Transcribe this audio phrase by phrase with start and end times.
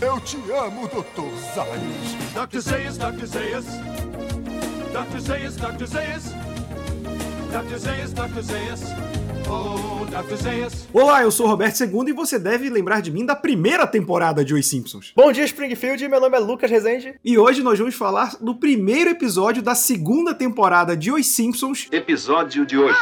[0.00, 1.22] Eu te amo, Dr.
[1.54, 2.48] Zayas.
[2.48, 2.58] Dr.
[2.60, 3.26] Zayas, Dr.
[3.26, 3.64] Zayas.
[4.92, 5.18] Dr.
[5.20, 5.86] Zayas, Dr.
[5.86, 6.24] Zayas.
[7.50, 7.78] Dr.
[7.78, 8.40] Zayas, Dr.
[8.42, 8.82] Zayas.
[9.48, 10.36] Oh, Dr.
[10.36, 10.88] Zayas.
[10.92, 14.44] Olá, eu sou o Roberto II e você deve lembrar de mim da primeira temporada
[14.44, 15.12] de Os Simpsons.
[15.14, 16.08] Bom dia, Springfield.
[16.08, 17.14] Meu nome é Lucas Rezende.
[17.24, 21.88] E hoje nós vamos falar do primeiro episódio da segunda temporada de Os Simpsons.
[21.92, 22.98] Episódio de hoje.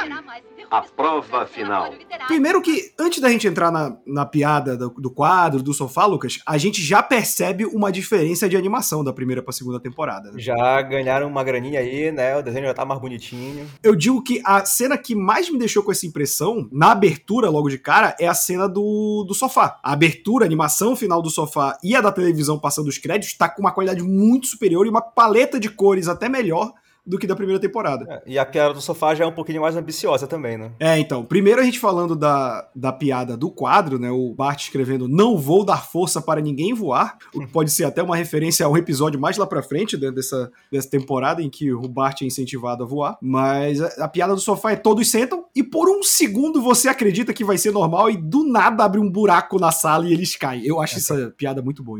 [0.72, 1.92] A prova final.
[2.26, 6.38] Primeiro que, antes da gente entrar na, na piada do, do quadro, do sofá, Lucas,
[6.46, 10.32] a gente já percebe uma diferença de animação da primeira pra segunda temporada.
[10.32, 10.38] né?
[10.38, 12.38] Já ganharam uma graninha aí, né?
[12.38, 13.68] O desenho já tá mais bonitinho.
[13.82, 17.68] Eu digo que a cena que mais me deixou com essa impressão, na abertura logo
[17.68, 19.78] de cara, é a cena do, do sofá.
[19.82, 23.46] A abertura, a animação final do sofá e a da televisão passando os créditos tá
[23.46, 26.72] com uma qualidade muito superior e uma paleta de cores até melhor
[27.04, 28.06] do que da primeira temporada.
[28.08, 30.72] É, e a piada do sofá já é um pouquinho mais ambiciosa também, né?
[30.78, 34.10] É, então, primeiro a gente falando da, da piada do quadro, né?
[34.10, 38.02] O Bart escrevendo Não vou dar força para ninguém voar, o que pode ser até
[38.02, 41.72] uma referência a um episódio mais lá pra frente né, dessa, dessa temporada em que
[41.72, 43.18] o Bart é incentivado a voar.
[43.20, 47.32] Mas a, a piada do sofá é todos sentam e por um segundo você acredita
[47.32, 50.64] que vai ser normal e do nada abre um buraco na sala e eles caem.
[50.64, 51.92] Eu acho essa piada muito boa.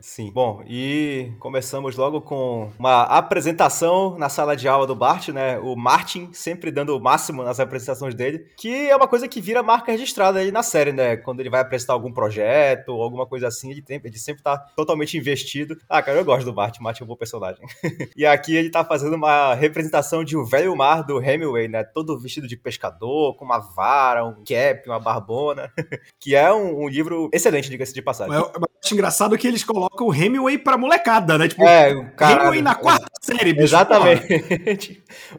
[0.00, 0.30] Sim.
[0.32, 5.58] Bom, e começamos logo com uma apresentação na sala de aula do Bart, né?
[5.58, 9.62] O Martin sempre dando o máximo nas apresentações dele, que é uma coisa que vira
[9.62, 11.16] marca registrada aí na série, né?
[11.16, 14.58] Quando ele vai apresentar algum projeto ou alguma coisa assim, ele, tem, ele sempre tá
[14.76, 15.76] totalmente investido.
[15.88, 17.64] Ah, cara, eu gosto do Bart, o Martin é um bom personagem.
[18.16, 21.84] e aqui ele tá fazendo uma representação de O Velho Mar do Hemingway, né?
[21.84, 25.70] Todo vestido de pescador, com uma vara, um cap, uma barbona,
[26.20, 28.34] que é um, um livro excelente, diga-se de passagem.
[28.34, 28.50] Eu
[28.82, 31.48] acho engraçado que eles colocam o Hemingway pra molecada, né?
[31.48, 32.34] Tipo, É, o cara.
[32.34, 33.64] Hemingway na quarta série, bicho.
[33.64, 34.05] Exatamente.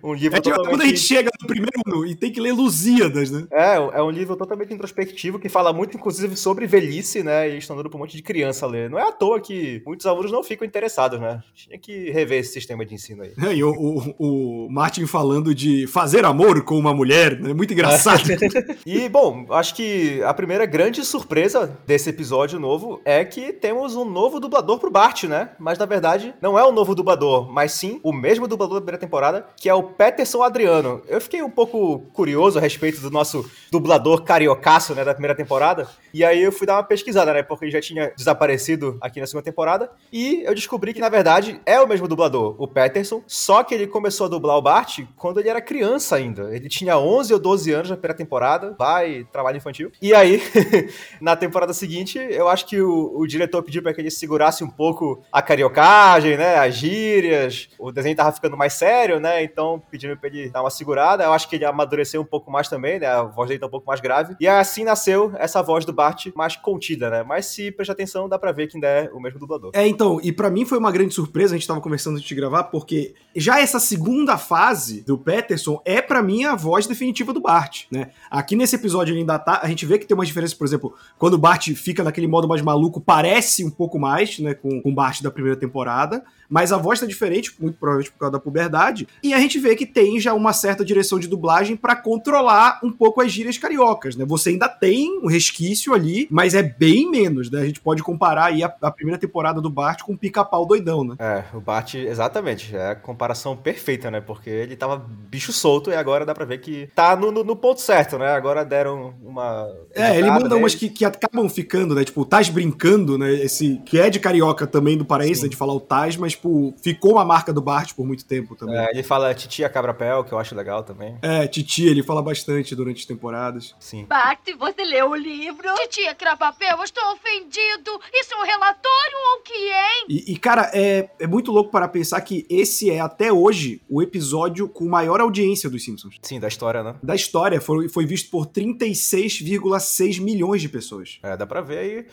[0.04, 0.70] Um livro É tipo totalmente...
[0.70, 3.48] quando a gente chega no primeiro ano e tem que ler Lusíadas, né?
[3.52, 7.50] É, é um livro totalmente introspectivo que fala muito, inclusive, sobre velhice, né?
[7.50, 8.90] E estão dando pra um monte de criança ler.
[8.90, 11.42] Não é à toa que muitos alunos não ficam interessados, né?
[11.54, 13.34] Tinha que rever esse sistema de ensino aí.
[13.38, 17.54] É, E o, o, o Martin falando de fazer amor com uma mulher, né?
[17.54, 18.24] Muito engraçado.
[18.86, 24.06] E, bom, acho que a primeira grande surpresa desse episódio novo é que temos um
[24.06, 25.52] novo dublador pro Bart, né?
[25.60, 28.98] Mas, na verdade, não é o novo dublador, mas sim o mesmo dublador da primeira
[28.98, 31.02] temporada, que é o Peterson Adriano.
[31.08, 35.88] Eu fiquei um pouco curioso a respeito do nosso dublador cariocaço, né, da primeira temporada.
[36.14, 39.28] E aí eu fui dar uma pesquisada, né, porque ele já tinha desaparecido aqui na
[39.28, 39.92] segunda temporada.
[40.12, 43.88] E eu descobri que, na verdade, é o mesmo dublador, o Peterson, só que ele
[43.88, 46.56] começou a dublar o Bart quando ele era criança ainda.
[46.56, 49.92] Ele tinha 11 ou 12 anos na primeira temporada, vai, trabalho infantil.
[50.02, 50.42] E aí,
[51.20, 54.70] na temporada seguinte, eu acho que o, o diretor pediu para que ele segurasse um
[54.70, 57.70] pouco a cariocagem, né, as gírias.
[57.78, 61.24] O desenho tava ficando mais sério, né, então pediram pra ele dar uma segurada.
[61.24, 63.72] Eu acho que ele amadureceu um pouco mais também, né, a voz dele tá um
[63.72, 64.36] pouco mais grave.
[64.40, 68.38] E assim nasceu essa voz do Bart mais contida, né, mas se prestar atenção, dá
[68.38, 69.72] pra ver que ainda é o mesmo dublador.
[69.74, 72.36] É, então, e pra mim foi uma grande surpresa, a gente tava conversando antes de
[72.36, 77.42] gravar, porque já essa segunda fase do Peterson é pra mim a voz definitiva do
[77.42, 78.12] Bart, né?
[78.30, 80.94] Aqui nesse episódio ele ainda tá, a gente vê que tem uma diferença, por exemplo,
[81.18, 84.90] quando o Bart fica naquele modo mais maluco, parece um pouco mais, né, com, com
[84.90, 88.37] o Bart da primeira temporada, mas a voz tá diferente, muito provavelmente por causa da
[88.40, 92.80] puberdade, e a gente vê que tem já uma certa direção de dublagem pra controlar
[92.84, 94.26] um pouco as gírias cariocas, né?
[94.26, 97.62] Você ainda tem um resquício ali, mas é bem menos, né?
[97.62, 101.04] A gente pode comparar aí a, a primeira temporada do Bart com o Pica-Pau Doidão,
[101.04, 101.16] né?
[101.20, 102.76] É, o Bart, exatamente.
[102.76, 104.20] É a comparação perfeita, né?
[104.22, 104.98] Porque ele tava
[105.30, 108.28] bicho solto e agora dá pra ver que tá no, no- no ponto certo, né?
[108.32, 109.68] Agora deram uma.
[109.94, 112.04] É, ele manda umas que, que acabam ficando, né?
[112.04, 113.32] Tipo, o Taz brincando, né?
[113.34, 116.74] Esse que é de carioca também do paraense, né, de falar o Taz, mas, tipo,
[116.82, 118.78] ficou uma marca do Bart por muito tempo também.
[118.78, 121.18] É, ele fala titia Cabrapel, que eu acho legal também.
[121.22, 123.76] É, Titi, ele fala bastante durante as temporadas.
[123.80, 124.06] Sim.
[124.06, 125.74] Bart, você leu o livro?
[125.76, 128.00] Titia Cravapel, eu estou ofendido.
[128.14, 129.88] Isso é um relatório ou o que é?
[130.10, 134.02] E, e, cara, é, é muito louco para pensar que esse é, até hoje, o
[134.02, 136.16] episódio com maior audiência dos Simpsons.
[136.22, 136.96] Sim, da história, né?
[137.02, 141.20] Da história, foi, foi visto por 36,6 milhões de pessoas.
[141.24, 142.06] É, dá pra ver aí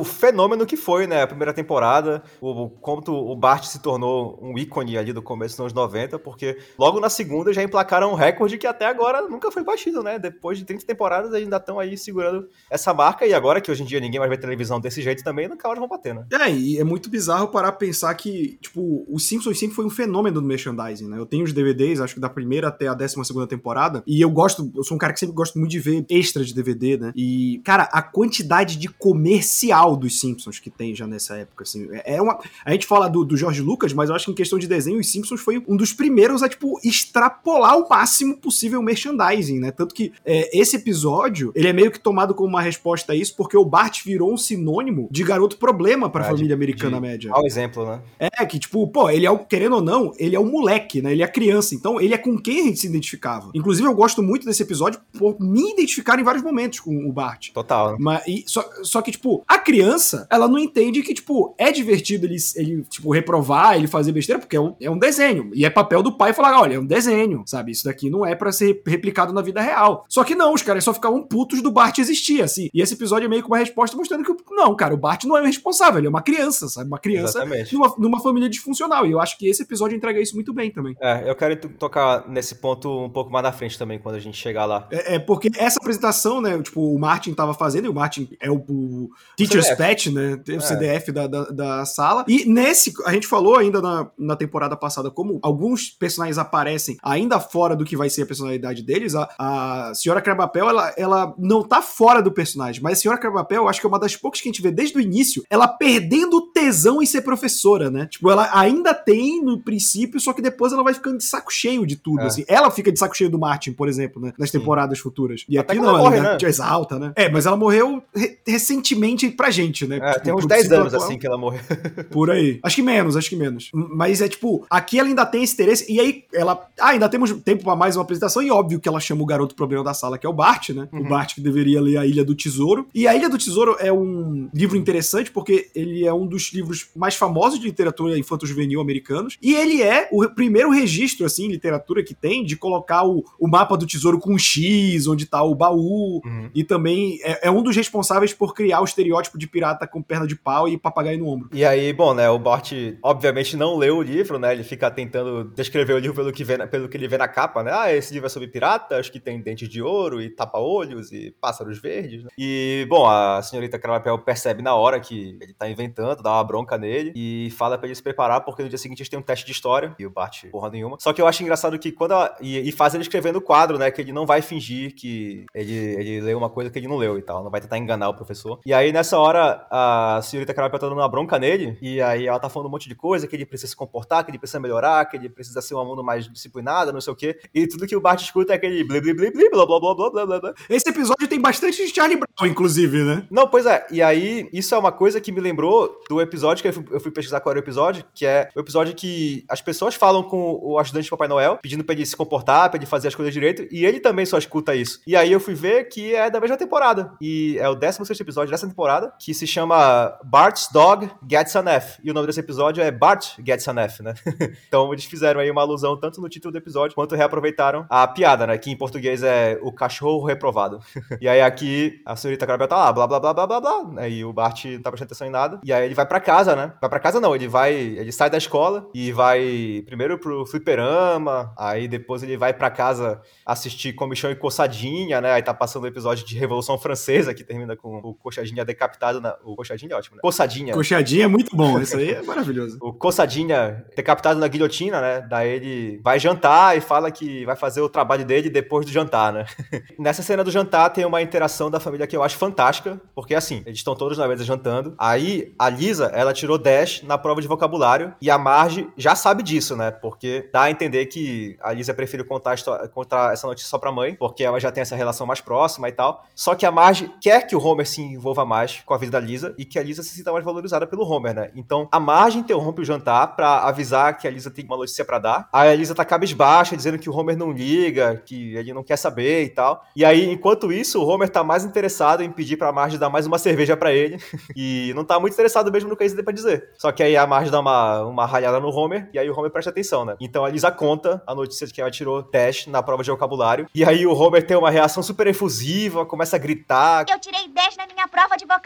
[0.00, 2.70] o fenômeno que foi, né, a primeira temporada, o,
[3.04, 7.00] tu- o Bart se tornou um ícone ali do começo dos anos 90, porque logo
[7.00, 10.18] na segunda já emplacaram um recorde que até agora nunca foi batido, né?
[10.18, 13.86] Depois de 30 temporadas ainda estão aí segurando essa marca, e agora que hoje em
[13.86, 16.24] dia ninguém mais vê televisão desse jeito também, nunca mais vão bater, né?
[16.32, 19.90] É, e é muito bizarro parar pra pensar que, tipo, o Simpsons sempre foi um
[19.90, 21.18] fenômeno do merchandising, né?
[21.18, 24.30] Eu tenho os DVDs, acho que da primeira até a décima segunda temporada, e eu
[24.30, 27.12] gosto, eu sou um cara que sempre gosto muito de ver extra de DVD, né?
[27.16, 32.20] E, cara, a quantidade de comercial dos Simpsons que tem já nessa época, assim, é
[32.20, 32.38] uma...
[32.64, 34.98] A gente fala do, do George Lucas, mas eu acho que em questão de desenho,
[34.98, 39.70] os Simpsons foi um dos primeiros a, tipo, extrapolar o máximo possível o merchandising, né?
[39.70, 43.34] Tanto que é, esse episódio, ele é meio que tomado como uma resposta a isso,
[43.36, 47.02] porque o Bart virou um sinônimo de garoto problema pra Ah, família de- americana de-
[47.02, 47.30] média.
[47.32, 48.00] Ao exemplo, né?
[48.18, 51.12] É, que tipo, pô, ele é o, querendo ou não, ele é o moleque, né?
[51.12, 51.74] Ele é a criança.
[51.74, 53.50] Então, ele é com quem a gente se identificava.
[53.54, 57.50] Inclusive, eu gosto muito desse episódio por me identificar em vários momentos com o Bart.
[57.52, 57.92] Total.
[57.92, 57.96] né?
[58.00, 62.24] Mas, e- só, só que, tipo, a criança, ela não entende que, tipo, é divertido
[62.24, 65.50] ele, ele tipo, reprovar, ele fazer besteira, porque é um, é um desenho.
[65.52, 67.72] E é papel do pai falar, olha, é um desenho, sabe?
[67.72, 70.04] Isso daqui não é pra ser replicado na vida real.
[70.08, 72.70] Só que não, os caras só ficavam putos do Bart existir, assim.
[72.72, 75.36] E esse episódio é meio que uma resposta mostrando que, não, cara, o Bart não
[75.36, 76.86] é o responsável, ele é uma criança, sabe?
[76.86, 79.04] Uma criança numa, numa família disfuncional.
[79.04, 80.94] E eu acho que esse episódio entrega isso muito bem também.
[81.00, 84.20] É, eu quero to- tocar nesse ponto um pouco mais na frente também, quando a
[84.20, 84.86] gente chegar lá.
[84.92, 86.56] É, é porque essa apresentação, né?
[86.62, 89.10] Tipo, o Martin tava fazendo, e o Martin é o, o
[89.46, 89.76] Teacher's CDF.
[89.88, 90.36] Pet, né?
[90.44, 90.60] Tem o É.
[90.60, 92.24] CDF da, da, da sala.
[92.28, 97.38] E nesse, a gente falou ainda na, na temporada passada como alguns personagens aparecem ainda
[97.40, 99.14] fora do que vai ser a personalidade deles.
[99.14, 103.68] A, a Senhora Crabapel, ela, ela não tá fora do personagem, mas a Senhora Crabapel,
[103.68, 106.36] acho que é uma das poucas que a gente vê desde o início, ela perdendo
[106.36, 108.06] o tesão em ser professora, né?
[108.06, 111.86] Tipo, ela ainda tem no princípio, só que depois ela vai ficando de saco cheio
[111.86, 112.26] de tudo, É.
[112.26, 112.44] assim.
[112.48, 114.32] Ela fica de saco cheio do Martin, por exemplo, né?
[114.38, 114.58] Nas Sim.
[114.58, 115.44] temporadas futuras.
[115.48, 116.38] E Até aqui não, ela morre, ela né?
[116.40, 117.12] já exalta, né?
[117.16, 119.98] É, mas ela morreu re- recentemente pra gente, né?
[120.00, 121.08] É, Tipo, tem uns pro 10 ciclo anos atual.
[121.08, 121.60] assim que ela morreu.
[122.10, 122.58] Por aí.
[122.62, 123.70] Acho que menos, acho que menos.
[123.72, 125.90] Mas é tipo, aqui ela ainda tem esse interesse.
[125.92, 126.68] E aí ela.
[126.78, 128.42] Ah, ainda temos tempo pra mais uma apresentação.
[128.42, 130.88] E óbvio que ela chama o garoto problema da sala, que é o Bart, né?
[130.92, 131.00] Uhum.
[131.00, 132.86] O Bart que deveria ler A Ilha do Tesouro.
[132.94, 136.88] E A Ilha do Tesouro é um livro interessante porque ele é um dos livros
[136.94, 139.36] mais famosos de literatura infanto-juvenil americanos.
[139.40, 143.48] E ele é o primeiro registro, assim, em literatura que tem de colocar o, o
[143.48, 146.20] mapa do tesouro com um X, onde tá o baú.
[146.24, 146.50] Uhum.
[146.54, 150.26] E também é, é um dos responsáveis por criar o estereótipo de pirata com perna
[150.26, 151.48] de pau e papagaio no ombro.
[151.52, 152.72] E aí, bom, né, o Bart
[153.02, 156.66] obviamente não leu o livro, né, ele fica tentando descrever o livro pelo que, vê
[156.66, 159.40] pelo que ele vê na capa, né, ah, esse livro é sobre piratas que tem
[159.40, 162.30] dentes de ouro e tapa-olhos e pássaros verdes, né?
[162.38, 166.78] E, bom, a senhorita Carapel percebe na hora que ele tá inventando, dá uma bronca
[166.78, 169.44] nele e fala pra ele se preparar porque no dia seguinte eles têm um teste
[169.44, 170.96] de história e o Bart, porra nenhuma.
[171.00, 173.78] Só que eu acho engraçado que quando ela, e, e faz ele escrever no quadro,
[173.78, 176.96] né, que ele não vai fingir que ele, ele leu uma coisa que ele não
[176.96, 178.60] leu e tal, não vai tentar enganar o professor.
[178.64, 182.38] E aí, nessa hora, a senhorita Carapel tá dando uma bronca nele, e aí ela
[182.38, 185.04] tá falando um monte de coisa, que ele precisa se comportar, que ele precisa melhorar,
[185.06, 187.38] que ele precisa ser um aluno mais disciplinado, não sei o quê.
[187.54, 190.26] E tudo que o Bart escuta é aquele bli bli, blá blá blá blá blá
[190.26, 190.54] blá blá.
[190.68, 193.26] Esse episódio tem bastante de Charlie Brown, inclusive, né?
[193.30, 196.68] Não, pois é, e aí, isso é uma coisa que me lembrou do episódio que
[196.68, 199.60] eu fui, eu fui pesquisar qual era o episódio, que é o episódio que as
[199.60, 202.86] pessoas falam com o ajudante de Papai Noel, pedindo pra ele se comportar, pra ele
[202.86, 205.00] fazer as coisas direito, e ele também só escuta isso.
[205.06, 208.50] E aí eu fui ver que é da mesma temporada, e é o 16 episódio
[208.50, 212.82] dessa temporada, que se chama Bart's Dog Gets an F, e o nome desse episódio
[212.82, 214.14] é Bart Gets an F, né?
[214.66, 218.46] então eles fizeram aí uma alusão tanto no título do episódio, quanto reaproveitaram a piada,
[218.46, 220.80] né, que em português é o cachorro reprovado.
[221.20, 223.90] E aí aqui a senhorita Carabel tá lá, blá blá blá blá blá blá.
[223.98, 225.60] Aí o Bart não tá prestando atenção em nada.
[225.62, 226.72] E aí ele vai pra casa, né?
[226.80, 227.74] Vai pra casa não, ele vai.
[227.74, 231.52] Ele sai da escola e vai primeiro pro fliperama.
[231.58, 235.32] Aí depois ele vai pra casa assistir Comichão e Coçadinha, né?
[235.32, 238.89] Aí tá passando o episódio de Revolução Francesa, que termina com o Coxadinha decapitado
[239.20, 239.36] na.
[239.44, 240.22] O Coxadinha é ótimo, né?
[240.22, 240.74] Coçadinha.
[240.74, 242.78] Coxadinha é muito bom, isso aí é maravilhoso.
[242.80, 245.20] O Coçadinha decapitado na guilhotina, né?
[245.20, 249.32] Daí ele vai jantar e fala que vai fazer o trabalho dele depois do jantar,
[249.32, 249.46] né?
[249.98, 253.62] Nessa cena do jantar tem uma interação da família que eu acho fantástica, porque assim,
[253.66, 254.94] eles estão todos na mesa jantando.
[254.98, 259.42] Aí a Lisa, ela tirou 10 na prova de vocabulário e a Marge já sabe
[259.42, 259.90] disso, né?
[259.90, 262.56] Porque dá a entender que a Lisa prefere contar,
[262.92, 265.92] contar essa notícia só pra mãe, porque ela já tem essa relação mais próxima e
[265.92, 266.24] tal.
[266.34, 269.20] Só que a Marge quer que o Homer se envolva mais com a vida da
[269.20, 271.50] Lisa e que a Lisa se sinta mais valorizada pelo Homer, né?
[271.54, 275.18] Então a Marge interrompe o jantar pra avisar que a Lisa tem uma notícia pra
[275.18, 275.48] dar.
[275.52, 278.96] Aí a Lisa tá cabisbaixa, dizendo que o Homer não liga, que ele não quer
[278.96, 279.84] saber e tal.
[279.94, 283.26] E aí, enquanto isso, o Homer tá mais interessado em pedir pra Marge dar mais
[283.26, 284.18] uma cerveja pra ele.
[284.56, 286.70] e não tá muito interessado mesmo no que a Lisa tem pra dizer.
[286.78, 289.50] Só que aí a Marge dá uma, uma ralhada no Homer e aí o Homer
[289.50, 290.16] presta atenção, né?
[290.20, 293.66] Então a Lisa conta a notícia de que ela tirou teste na prova de vocabulário.
[293.74, 297.04] E aí o Homer tem uma reação super efusiva, começa a gritar.
[297.08, 298.59] Eu tirei 10 na minha prova de vocabulário.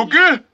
[0.00, 0.44] O quê?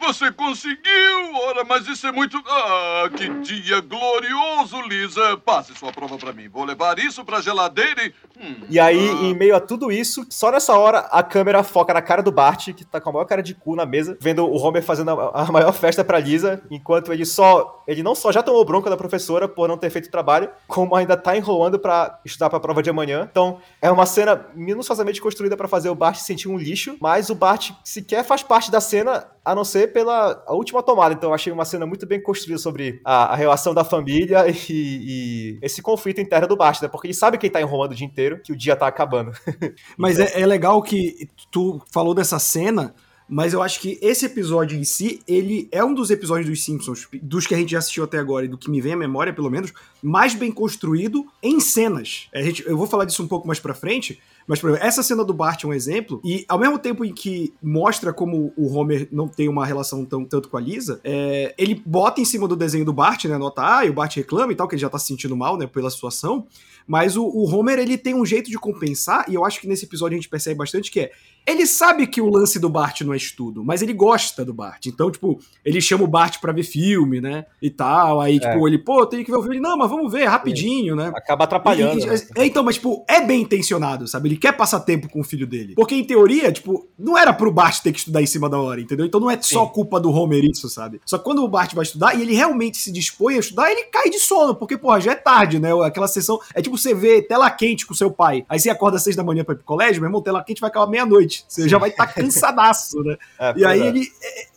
[0.00, 1.34] Você conseguiu!
[1.48, 2.36] Ora, mas isso é muito.
[2.46, 5.36] Ah, que dia glorioso, Lisa!
[5.38, 6.48] Passe sua prova pra mim.
[6.48, 8.12] Vou levar isso pra geladeira e.
[8.40, 11.92] Hum, E aí, ah, em meio a tudo isso, só nessa hora a câmera foca
[11.92, 14.44] na cara do Bart, que tá com a maior cara de cu na mesa, vendo
[14.44, 17.82] o Homer fazendo a, a maior festa pra Lisa, enquanto ele só.
[17.86, 20.94] Ele não só já tomou bronca da professora por não ter feito o trabalho, como
[20.94, 23.26] ainda tá enrolando pra estudar pra prova de amanhã.
[23.30, 27.30] Então, é uma cena minuciosamente construída pra fazer o Bart se sentir um lixo, mas
[27.30, 31.14] o Bart sequer faz parte da cena a não ser pela a última tomada.
[31.14, 34.54] Então eu achei uma cena muito bem construída sobre a, a relação da família e,
[34.70, 36.88] e esse conflito interno do Bart, né?
[36.88, 39.32] Porque ele sabe que ele tá enrolando o dia inteiro, que o dia tá acabando.
[39.96, 42.94] Mas é, é legal que tu falou dessa cena,
[43.28, 47.06] mas eu acho que esse episódio em si, ele é um dos episódios dos Simpsons,
[47.22, 49.34] dos que a gente já assistiu até agora e do que me vem à memória,
[49.34, 49.70] pelo menos,
[50.02, 52.28] mais bem construído em cenas.
[52.34, 55.02] A gente, eu vou falar disso um pouco mais pra frente, mas, por exemplo, essa
[55.02, 58.74] cena do Bart é um exemplo, e ao mesmo tempo em que mostra como o
[58.74, 62.48] Homer não tem uma relação tão, tanto com a Lisa, é, ele bota em cima
[62.48, 64.82] do desenho do Bart, né, nota A, e o Bart reclama e tal, que ele
[64.82, 66.46] já tá se sentindo mal, né, pela situação,
[66.86, 69.84] mas o, o Homer, ele tem um jeito de compensar, e eu acho que nesse
[69.84, 71.10] episódio a gente percebe bastante que é,
[71.46, 74.84] ele sabe que o lance do Bart não é estudo, mas ele gosta do Bart.
[74.84, 77.46] Então, tipo, ele chama o Bart pra ver filme, né?
[77.62, 78.20] E tal.
[78.20, 79.58] Aí, tipo, ele, pô, tem que ver o filme.
[79.58, 81.10] Não, mas vamos ver, rapidinho, né?
[81.14, 82.00] Acaba atrapalhando.
[82.00, 82.18] E- e- né?
[82.36, 84.28] é, então, mas, tipo, é bem intencionado, sabe?
[84.28, 85.74] Ele quer passar tempo com o filho dele.
[85.74, 88.80] Porque, em teoria, tipo, não era pro Bart ter que estudar em cima da hora,
[88.80, 89.04] entendeu?
[89.04, 89.72] Então não é só Sim.
[89.72, 91.00] culpa do Homer isso, sabe?
[91.04, 93.84] Só que quando o Bart vai estudar e ele realmente se dispõe a estudar, ele
[93.84, 95.70] cai de sono, porque, porra, já é tarde, né?
[95.84, 96.40] Aquela sessão.
[96.54, 98.44] É tipo você ver tela quente com seu pai.
[98.48, 100.60] Aí você acorda às seis da manhã pra ir pro colégio, meu irmão, tela quente
[100.60, 101.44] vai acabar meia-noite.
[101.48, 103.16] Você já vai estar cansadaço, né?
[103.38, 103.86] É, E aí é.
[103.86, 104.08] ele,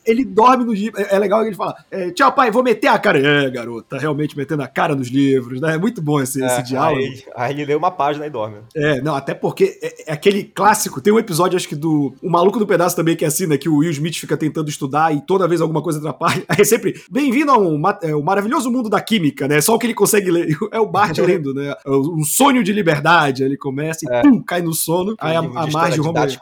[0.06, 1.00] ele dorme no livro.
[1.00, 3.20] É é legal que ele fala: é, Tchau, pai, vou meter a cara.
[3.20, 5.76] É, garoto, tá realmente metendo a cara nos livros, né?
[5.76, 7.02] É muito bom esse, esse É, diálogo.
[7.02, 8.58] Aí, aí ele lê uma página e dorme.
[8.76, 11.02] É, não, até porque é, é aquele clássico.
[11.02, 12.14] Tem um episódio, acho que do.
[12.22, 13.58] O Maluco do Pedaço também, que é assim, né?
[13.58, 16.44] Que o Will Smith fica tentando estudar e toda vez alguma coisa atrapalha.
[16.48, 17.02] Aí é sempre.
[17.12, 19.60] Bem-vindo ao ma- o maravilhoso mundo da química, né?
[19.62, 20.48] Só o que ele consegue ler.
[20.72, 21.74] É o Bart lendo, né?
[21.86, 23.44] Um sonho de liberdade.
[23.44, 25.16] Ele começa e pum, cai no sono.
[25.20, 26.00] Aí a, a Marge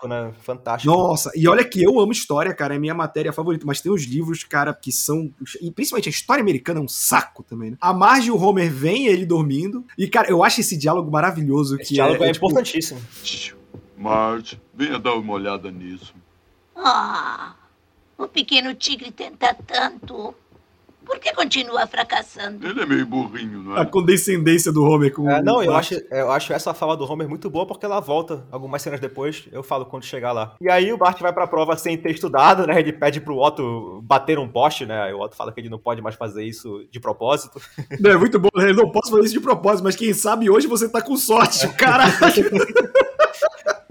[0.07, 0.31] né?
[0.41, 0.93] Fantástico.
[0.93, 4.03] Nossa, e olha que eu amo história, cara, é minha matéria favorita, mas tem uns
[4.03, 5.31] livros, cara, que são.
[5.61, 7.77] E principalmente a história americana é um saco também, né?
[7.79, 9.85] A Marge e o Homer vem ele dormindo.
[9.97, 11.75] E, cara, eu acho esse diálogo maravilhoso.
[11.75, 13.01] Esse que diálogo é, tipo, importantíssimo.
[13.97, 16.13] Marge, venha dar uma olhada nisso.
[16.75, 17.55] Ah,
[18.17, 20.33] o pequeno tigre tenta tanto.
[21.09, 22.67] Por que continua fracassando?
[22.67, 23.85] Ele é meio burrinho, não a é?
[23.85, 25.91] condescendência do Homer com É, não, o eu Bart.
[25.91, 29.47] acho, eu acho essa fala do Homer muito boa porque ela volta algumas cenas depois.
[29.51, 30.53] Eu falo quando chegar lá.
[30.61, 32.79] E aí o Bart vai pra prova sem ter estudado, né?
[32.79, 35.01] Ele pede pro Otto bater um poste, né?
[35.01, 37.59] Aí o Otto fala que ele não pode mais fazer isso de propósito.
[37.99, 38.69] Não, é muito bom, né?
[38.69, 41.67] Eu não posso fazer isso de propósito, mas quem sabe hoje você tá com sorte,
[41.69, 42.13] caralho.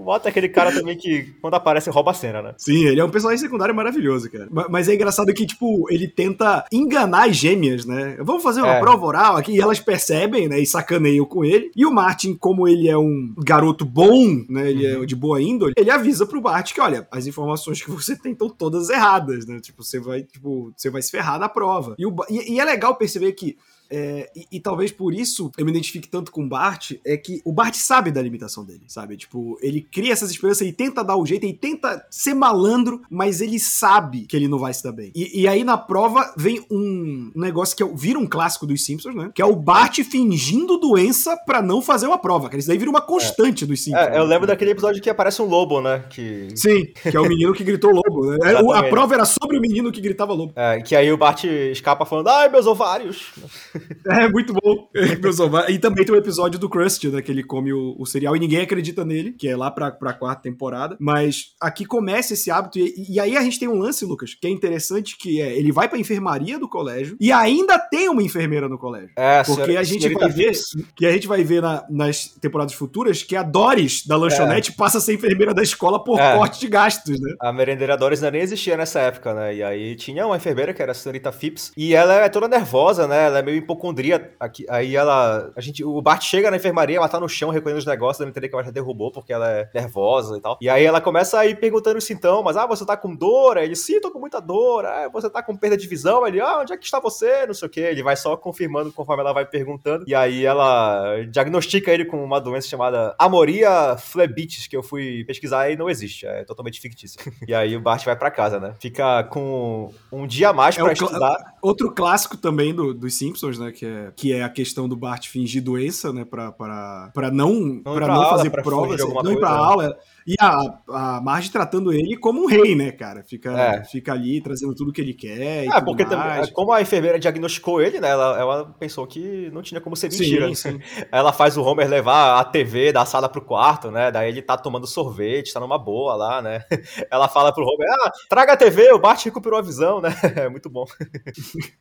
[0.09, 2.53] Otto é aquele cara também que, quando aparece, rouba a cena, né?
[2.57, 4.47] Sim, ele é um personagem secundário maravilhoso, cara.
[4.51, 8.17] Ma- Mas é engraçado que, tipo, ele tenta enganar as gêmeas, né?
[8.21, 8.79] Vamos fazer uma É.
[8.79, 10.59] prova oral aqui, e elas percebem, né?
[10.59, 11.71] E sacaneiam com ele.
[11.75, 14.69] E o Martin, como ele é um garoto bom, né?
[14.69, 18.15] Ele é de boa índole, ele avisa pro Bart que, olha, as informações que você
[18.15, 19.59] tem estão todas erradas, né?
[19.59, 21.95] Tipo, você vai, tipo, você vai se ferrar na prova.
[21.97, 23.57] E, o e- e é legal perceber que
[23.89, 27.41] é, e, e talvez por isso eu me identifique tanto com o Bart, é que
[27.43, 29.17] o Bart sabe da limitação dele, sabe?
[29.17, 33.41] Tipo, ele cria essas esperanças, ele tenta dar o jeito, ele tenta ser malandro, mas
[33.41, 35.11] ele sabe que ele não vai se dar bem.
[35.15, 39.15] E, e aí na prova vem um negócio que é, vira um clássico dos Simpsons,
[39.15, 39.31] né?
[39.33, 42.59] Que é o Bart fingindo doença pra não fazer uma prova, cara.
[42.59, 44.07] Isso daí vira uma constante dos Simpsons.
[44.07, 44.29] É, eu né?
[44.29, 46.03] lembro daquele episódio que aparece um lobo, né?
[46.09, 48.37] Que, Sim, que é o menino que gritou lobo, né?
[48.51, 50.53] É, A prova era sobre o menino que gritava lobo.
[50.55, 53.31] é, que aí o Bart escapa falando, ai, meus ovários.
[54.09, 54.89] É, muito bom.
[55.69, 57.21] E também tem o episódio do Krusty, né?
[57.21, 60.13] Que ele come o, o cereal e ninguém acredita nele, que é lá pra, pra
[60.13, 60.95] quarta temporada.
[60.99, 62.79] Mas aqui começa esse hábito.
[62.79, 65.71] E, e aí a gente tem um lance, Lucas, que é interessante, que é ele
[65.71, 69.11] vai pra enfermaria do colégio e ainda tem uma enfermeira no colégio.
[69.15, 70.51] É, Porque senhora- a gente vai ver,
[70.95, 74.97] que a gente vai ver na- nas temporadas futuras que a Doris da lanchonete passa
[74.97, 76.35] a ser enfermeira da escola por É.
[76.35, 77.33] corte de gastos, né?
[77.41, 79.55] A merendeira Doris ainda nem existia nessa época, né?
[79.55, 81.71] E aí tinha uma enfermeira que era a senhorita Phipps.
[81.77, 83.25] E ela é toda nervosa, né?
[83.25, 84.33] Ela é meio hipocondria.
[84.39, 85.51] Aqui, aí ela.
[85.55, 88.31] A gente, o Bart chega na enfermaria, ela tá no chão recolhendo os negócios, deve
[88.31, 90.57] entender que ela já derrubou porque ela é nervosa e tal.
[90.61, 92.57] E aí ela começa a ir perguntando os sintomas.
[92.57, 93.57] Ah, você tá com dor?
[93.57, 94.85] Aí ele, sim, tô com muita dor.
[94.85, 96.25] Ah, você tá com perda de visão?
[96.25, 97.45] Ele, ah, onde é que está você?
[97.45, 97.81] Não sei o quê.
[97.81, 100.03] Ele vai só confirmando conforme ela vai perguntando.
[100.07, 105.69] E aí ela diagnostica ele com uma doença chamada Amoria phlebitis, que eu fui pesquisar
[105.69, 106.25] e não existe.
[106.25, 107.19] É totalmente fictícia.
[107.47, 108.73] E aí o Bart vai pra casa, né?
[108.79, 111.53] Fica com um dia a mais É cla- estudar.
[111.61, 113.71] Outro clássico também do- dos Simpsons, né?
[113.71, 116.25] Que é, que é a questão do Bart fingir doença, né?
[116.25, 119.63] Pra, pra, pra não, Não pra não aula, fazer pra provas, não ir pra coisa.
[119.63, 119.97] aula.
[120.29, 120.79] E a,
[121.17, 123.23] a Marge tratando ele como um rei, né, cara?
[123.23, 123.83] Fica, É.
[123.83, 125.63] fica ali trazendo tudo que ele quer.
[125.65, 128.09] e É, porque também, como a enfermeira diagnosticou ele, né?
[128.09, 130.47] Ela, ela pensou que não tinha como ser mentira.
[130.49, 130.79] Sim, sim.
[131.11, 134.11] Ela faz o Homer levar a TV da sala pro quarto, né?
[134.11, 136.61] Daí ele tá tomando sorvete, tá numa boa lá, né?
[137.11, 140.09] Ela fala pro Homer, ah, traga a TV, o Bart recuperou a visão, né?
[140.35, 140.85] É muito bom.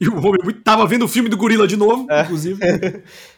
[0.01, 2.23] E o Homer tava vendo o filme do Gorila de novo, É.
[2.23, 2.59] inclusive.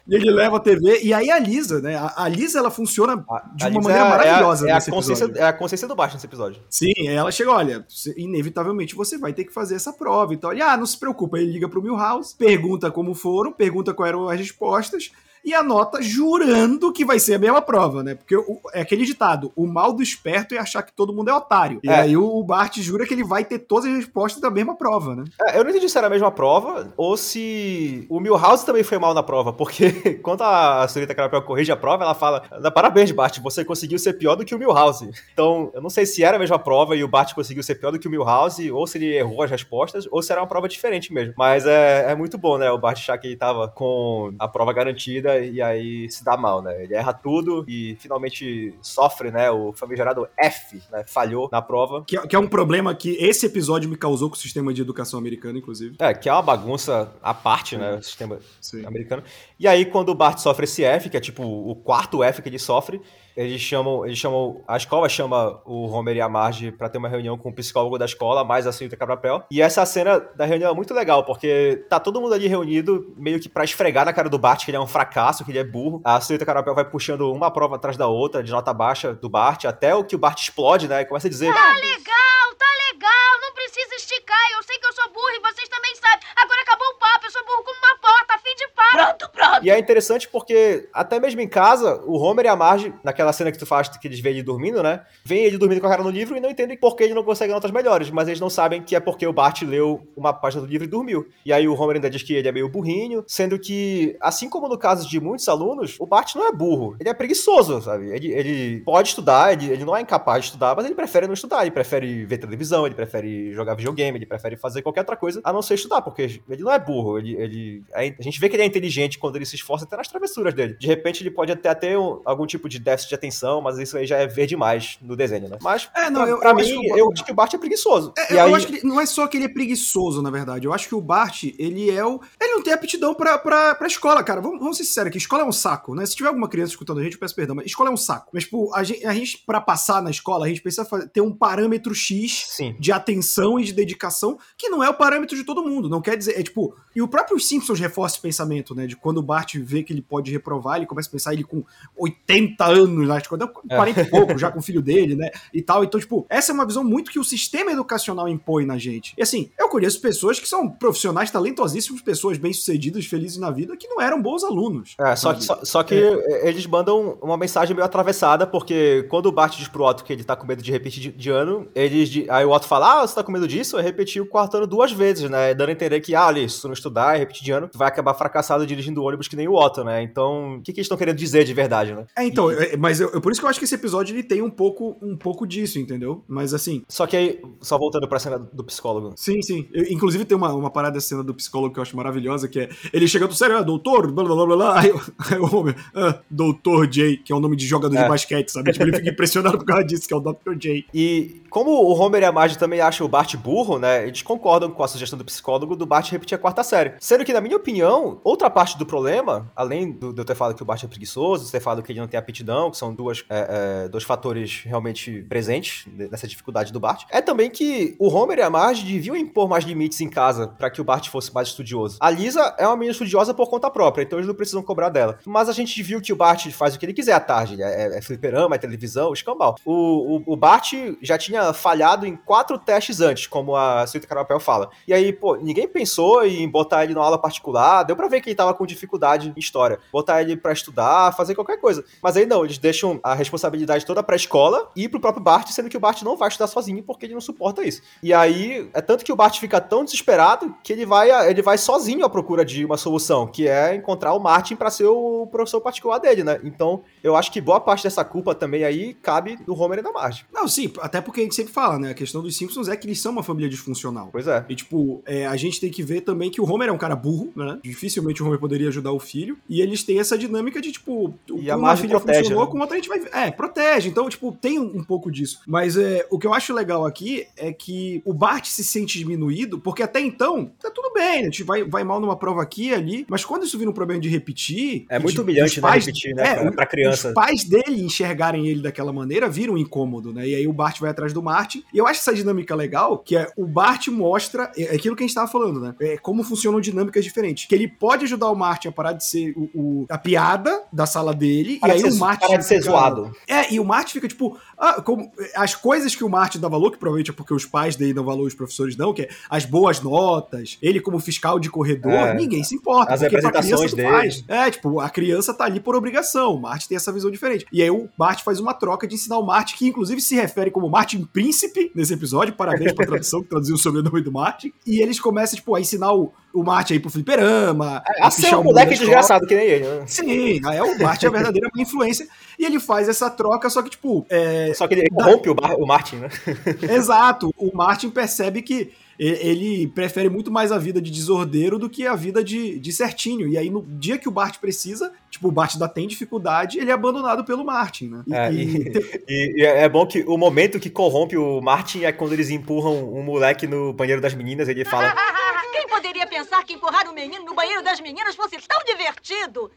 [0.08, 1.00] e ele leva a TV.
[1.02, 1.96] E aí a Lisa, né?
[1.96, 4.74] A, a Lisa, ela funciona A- de a uma Lisa maneira é- maravilhosa É a,
[4.74, 4.80] é a.
[5.00, 6.62] consciência, é a consciência do Bart nesse episódio.
[6.68, 10.34] Sim, ela chega, olha, inevitavelmente você vai ter que fazer essa prova.
[10.34, 11.38] Então, ele, ah, não se preocupa.
[11.38, 15.12] Ele liga pro Milhouse, pergunta como foram, pergunta quais eram as respostas
[15.44, 18.14] e anota jurando que vai ser a mesma prova, né?
[18.14, 21.34] Porque o- é aquele ditado, o mal do esperto é achar que todo mundo é
[21.34, 21.80] otário.
[21.82, 21.94] E É.
[22.00, 25.24] aí o Bart jura que ele vai ter todas as respostas da mesma prova, né?
[25.48, 28.98] É, eu não entendi se era a mesma prova ou se o Milhouse também foi
[28.98, 29.90] mal na prova, porque
[30.22, 34.14] quando a senhorita Carapel corrige a prova, ela fala: "Dá parabéns, Bart, você conseguiu ser
[34.14, 35.08] pior do que o Milhouse.
[35.32, 37.90] Então, eu não sei se era a mesma prova e o Bart conseguiu ser pior
[37.90, 40.68] do que o Milhouse, ou se ele errou as respostas, ou se era uma prova
[40.68, 41.34] diferente mesmo.
[41.36, 42.70] Mas é, é muito bom, né?
[42.70, 46.62] O Bart achar que ele tava com a prova garantida e aí se dá mal,
[46.62, 46.82] né?
[46.82, 49.50] Ele erra tudo e finalmente sofre, né?
[49.50, 51.04] O famigerado F, né?
[51.06, 52.04] Falhou na prova.
[52.06, 54.82] Que, é- que é um problema que esse episódio me causou com o sistema de
[54.82, 55.96] educação americano, inclusive.
[55.98, 57.96] É, que é uma bagunça à parte, né?
[57.96, 58.84] O sistema Sim.
[58.86, 59.22] americano.
[59.58, 62.48] E aí, quando o Bart sofre esse F, que é tipo o quarto F que
[62.48, 63.00] ele sofre,
[63.36, 67.08] eles chamam, eles chamam, a escola chama o Homer e a Marge pra ter uma
[67.08, 69.44] reunião com o psicólogo da escola, mais a senhorita Cabrapel.
[69.50, 73.40] E essa cena da reunião é muito legal, porque tá todo mundo ali reunido, meio
[73.40, 75.64] que pra esfregar na cara do Bart que ele é um fracasso, que ele é
[75.64, 76.00] burro.
[76.04, 79.64] A senhorita Cabrapel vai puxando uma prova atrás da outra, de nota baixa do Bart,
[79.64, 81.02] até o que o Bart explode, né?
[81.02, 81.52] E começa a dizer...
[81.52, 83.40] Tá legal.
[83.40, 84.38] Não precisa esticar.
[84.52, 86.20] Eu sei que eu sou burro e vocês também sabem.
[86.36, 87.26] Agora acabou o papo.
[87.26, 88.38] Eu sou burro como uma porta.
[88.38, 88.96] Fim de papo.
[88.96, 89.49] Pronto, pronto.
[89.62, 93.50] E é interessante porque, até mesmo em casa, o Homer e a Marge, naquela cena
[93.52, 95.02] que tu faz que eles veem ele dormindo, né?
[95.24, 97.24] Vêm ele dormindo com a cara no livro e não entendem por que ele não
[97.24, 100.62] consegue notas melhores, mas eles não sabem que é porque o Bart leu uma página
[100.62, 101.26] do livro e dormiu.
[101.44, 104.68] E aí o Homer ainda diz que ele é meio burrinho, sendo que, assim como
[104.68, 108.10] no caso de muitos alunos, o Bart não é burro, ele é preguiçoso, sabe?
[108.10, 111.34] Ele, ele pode estudar, ele, ele não é incapaz de estudar, mas ele prefere não
[111.34, 115.40] estudar, ele prefere ver televisão, ele prefere jogar videogame, ele prefere fazer qualquer outra coisa
[115.44, 118.48] a não ser estudar, porque ele não é burro, ele, ele é- a gente vê
[118.48, 120.74] que ele é inteligente quando ele se esforça até nas travessuras dele.
[120.78, 123.96] De repente ele pode até ter um- algum tipo de déficit de atenção, mas isso
[123.96, 125.58] aí já é ver demais no desenho, né?
[125.62, 127.34] Mas, É, não, pra, eu- pra eu mim, acho que o- eu acho que o
[127.34, 128.12] Bart é preguiçoso.
[128.16, 130.30] É, e eu aí, acho que ele- não é só que ele é preguiçoso, na
[130.30, 130.66] verdade.
[130.66, 132.20] Eu acho que o Bart, ele é o.
[132.40, 134.40] Ele não tem aptidão pra, pra, pra escola, cara.
[134.40, 135.18] Vamos, vamos ser sinceros aqui.
[135.18, 136.06] Escola é um saco, né?
[136.06, 138.30] Se tiver alguma criança escutando a gente, eu peço perdão, mas escola é um saco.
[138.32, 141.20] Mas, tipo, a gente, a gente pra passar na escola, a gente precisa fazer- ter
[141.20, 142.76] um parâmetro X sim.
[142.78, 145.88] de atenção e de dedicação, que não é o parâmetro de todo mundo.
[145.88, 146.38] Não quer dizer.
[146.38, 146.74] É tipo.
[146.94, 148.86] E o próprio Simpsons reforça esse pensamento, né?
[148.86, 151.64] De quando o Bart vê que ele pode reprovar, ele começa a pensar ele com
[151.96, 153.20] 80 anos, né?
[153.20, 155.30] Tipo, 40 e pouco, já com o filho dele, né?
[155.52, 155.84] E tal.
[155.84, 159.14] Então, tipo, essa é uma visão muito que o sistema educacional impõe na gente.
[159.16, 163.88] E assim, eu conheço pessoas que são profissionais talentosíssimos, pessoas bem-sucedidas, felizes na vida, que
[163.88, 164.94] não eram bons alunos.
[164.98, 165.94] É, só que, só, só que
[166.42, 170.24] eles mandam uma mensagem meio atravessada, porque quando o Bart diz pro Otto que ele
[170.24, 173.14] tá com medo de repetir de, de ano, eles aí o Otto fala, ah, você
[173.14, 173.76] tá com medo disso?
[173.76, 175.54] Eu repeti o quarto ano duas vezes, né?
[175.54, 177.78] Dando a entender que, ah, ali, se tu não estudar e repetir de ano, tu
[177.78, 180.02] vai acabar fracassado dirigindo o ônibus que nem o Otto, né?
[180.02, 182.04] Então, o que, que eles estão querendo dizer de verdade, né?
[182.16, 184.42] É, então, é, mas eu, por isso que eu acho que esse episódio ele tem
[184.42, 186.22] um pouco, um pouco disso, entendeu?
[186.28, 189.12] Mas assim, Só que aí, só voltando pra cena do psicólogo.
[189.16, 189.68] Sim, sim.
[189.72, 192.60] Eu- inclusive tem uma, uma parada dessa cena do psicólogo que eu acho maravilhosa, que
[192.60, 194.80] é ele chegando sério, ah, doutor, blá blá blá blá.
[194.80, 198.02] Aí, o- aí o Homer, ah, doutor J, que é o nome de jogador É.
[198.02, 198.72] de basquete, sabe?
[198.72, 200.54] Tipo, ele fica impressionado por causa disso, que é o Dr.
[200.58, 200.86] J.
[200.92, 204.06] E como o Homer e a Marge também acham o Bart burro, né?
[204.06, 206.92] Eles concordam com a sugestão do psicólogo do Bart repetir a quarta série.
[207.00, 209.19] Sendo que, na minha opinião, outra parte do problema,
[209.54, 211.92] além do, de eu ter falado que o Bart é preguiçoso, de ter falado que
[211.92, 216.72] ele não tem aptidão, que são duas, é, é, dois fatores realmente presentes nessa dificuldade
[216.72, 220.08] do Bart, é também que o Homer e a Marge deviam impor mais limites em
[220.08, 221.98] casa para que o Bart fosse mais estudioso.
[222.00, 225.18] A Lisa é uma menina estudiosa por conta própria, então eles não precisam cobrar dela.
[225.26, 227.54] Mas a gente viu que o Bart faz o que ele quiser à tarde.
[227.54, 229.56] ele É, é fliperama, é televisão, escambau.
[229.64, 234.40] O, o, o Bart já tinha falhado em quatro testes antes, como a Cita Carapel
[234.40, 234.70] fala.
[234.86, 237.82] E aí, pô, ninguém pensou em botar ele numa aula particular.
[237.82, 239.78] Deu pra ver que ele tava com dificuldade em história.
[239.92, 241.84] Botar ele pra estudar, fazer qualquer coisa.
[242.02, 245.68] Mas aí não, eles deixam a responsabilidade toda pra escola e pro próprio Bart, sendo
[245.68, 247.82] que o Bart não vai estudar sozinho porque ele não suporta isso.
[248.02, 251.58] E aí, é tanto que o Bart fica tão desesperado que ele vai, ele vai
[251.58, 255.60] sozinho à procura de uma solução, que é encontrar o Martin pra ser o professor
[255.60, 256.40] particular dele, né?
[256.44, 259.92] Então, eu acho que boa parte dessa culpa também aí cabe do Homer e da
[259.92, 260.24] Marge.
[260.32, 261.90] Não, sim, até porque a gente sempre fala, né?
[261.90, 264.08] A questão dos Simpsons é que eles são uma família disfuncional.
[264.12, 264.44] Pois é.
[264.48, 266.94] E, tipo, é, a gente tem que ver também que o Homer é um cara
[266.94, 267.58] burro, né?
[267.62, 269.38] Dificilmente o Homer poderia ajudar o filho.
[269.48, 272.50] E eles têm essa dinâmica de, tipo, E a uma filha protege, funcionou, né?
[272.52, 273.00] com outra a gente vai.
[273.12, 273.88] É, protege.
[273.88, 275.40] Então, tipo, tem um, pouco disso.
[275.46, 279.58] Mas é, o que eu acho legal aqui é que o Bart se sente diminuído,
[279.60, 281.28] porque até então, tá tudo bem, né?
[281.28, 284.00] A gente vai, vai mal numa prova aqui ali, mas quando isso vira um problema
[284.00, 284.84] de repetir.
[284.88, 287.08] É muito tipo, humilhante, né, pais- repetir, né, é, pra- pra criança.
[287.08, 290.26] Os pais dele enxergarem ele daquela maneira viram um incômodo, né?
[290.28, 291.62] E aí o Bart vai atrás do do Martin.
[291.70, 295.06] E eu acho essa dinâmica legal, que é o Bart mostra é aquilo que a
[295.06, 295.74] gente tava falando, né?
[295.78, 297.44] É como funcionam dinâmicas diferentes.
[297.46, 300.86] Que ele pode ajudar o Martin a parar de ser o, o- a piada da
[300.86, 302.26] sala dele, Para e aí ser- o Martin.
[302.26, 303.12] para de ser fica- zoado.
[303.28, 304.38] É, e o Martin fica tipo.
[304.60, 307.76] Ah, como- as coisas que o Martin dá valor, que provavelmente é porque os pais
[307.76, 311.48] dele dão valor, os professores não, que é as boas notas, ele como fiscal de
[311.50, 312.14] corredor, É.
[312.14, 312.92] ninguém se importa.
[312.92, 313.88] As representações dele.
[313.88, 314.24] faz.
[314.28, 316.34] É, tipo, a criança tá ali por obrigação.
[316.34, 317.46] O Martin tem essa visão diferente.
[317.52, 320.50] E aí o Bart faz uma troca de ensinar o Martin, que inclusive se refere
[320.50, 322.34] como Martin Príncipe nesse episódio.
[322.34, 324.52] Parabéns pra tradução, que traduziu o sobrenome do Martin.
[324.66, 327.82] E eles começam, tipo, a ensinar o, o Martin aí pro fliperama.
[328.00, 329.84] A ser um moleque desgraçado que nem ele, né?
[329.86, 332.06] Sim, aí é o Bart é a verdadeira influência.
[332.38, 335.56] E ele faz essa troca, só que, tipo, é, Só que ele corrompe o, Bar-
[335.56, 336.08] o Martin, né?
[336.70, 337.32] Exato.
[337.36, 341.94] O Martin percebe que ele prefere muito mais a vida de desordeiro do que a
[341.96, 343.26] vida de, de certinho.
[343.26, 346.70] E aí, no dia que o Bart precisa, tipo, o Bart ainda tem dificuldade, ele
[346.70, 348.02] é abandonado pelo Martin, né?
[348.06, 351.84] E- É, e- e, e- e é bom que o momento que corrompe o Martin
[351.84, 354.94] é quando eles empurram um moleque no banheiro das meninas e ele fala.
[355.52, 359.50] Quem poderia pensar que empurrar um menino no banheiro das meninas fosse tão divertido?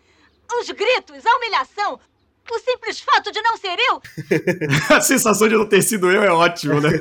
[0.59, 1.99] Os gritos, a humilhação,
[2.51, 4.01] o simples fato de não ser eu.
[4.95, 6.89] a sensação de não ter sido eu é ótimo, né?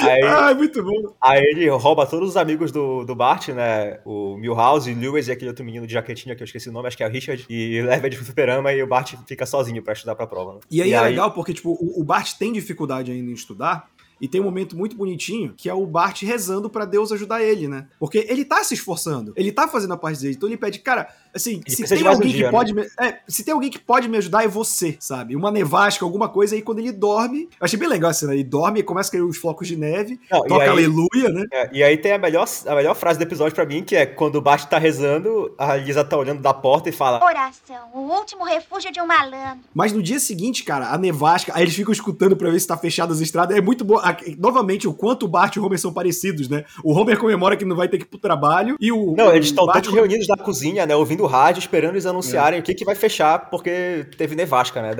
[0.00, 1.14] Aí, Ai, muito bom.
[1.22, 4.00] aí ele rouba todos os amigos do, do Bart, né?
[4.04, 6.96] O Milhouse, Lewis e aquele outro menino de jaquetinha que eu esqueci o nome, acho
[6.96, 9.92] que é o Richard, e leva ele pro fliperama e o Bart fica sozinho pra
[9.92, 10.54] estudar pra prova.
[10.54, 10.60] né?
[10.70, 13.88] E aí é legal porque, tipo, o, o Bart tem dificuldade ainda em estudar.
[14.20, 17.68] E tem um momento muito bonitinho que é o Bart rezando pra Deus ajudar ele,
[17.68, 17.86] né?
[17.98, 20.34] Porque ele tá se esforçando, ele tá fazendo a parte dele.
[20.34, 23.44] Então ele pede, cara, assim, se tem um alguém dia, que pode me, é, se
[23.44, 25.36] tem alguém que pode me ajudar é você, sabe?
[25.36, 27.42] Uma nevasca, alguma coisa aí quando ele dorme.
[27.60, 29.76] Eu achei bem legal a cena, ele dorme e começa a cair os flocos de
[29.76, 31.44] neve, Não, e toca aí- aleluia, né?
[31.52, 34.06] É, e aí tem a melhor, a melhor frase do episódio pra mim, que é
[34.06, 37.22] quando o Bart tá rezando, a Lisa tá olhando da porta e fala.
[37.22, 39.60] Oração, o último refúgio de um malandro.
[39.74, 42.76] Mas no dia seguinte, cara, a nevasca, aí eles ficam escutando pra ver se tá
[42.76, 43.56] fechado as estradas.
[43.56, 43.98] É muito bom.
[44.10, 46.64] A- Novamente, o quanto o Bart e o Homer são parecidos, né?
[46.84, 49.14] O Homer comemora que não vai ter que ir pro trabalho e o.
[49.16, 50.94] Não, eles estão todos reunidos na cozinha, né?
[50.96, 54.90] Ouvindo o rádio, esperando eles anunciarem o que, que vai fechar, porque teve nevasca, né?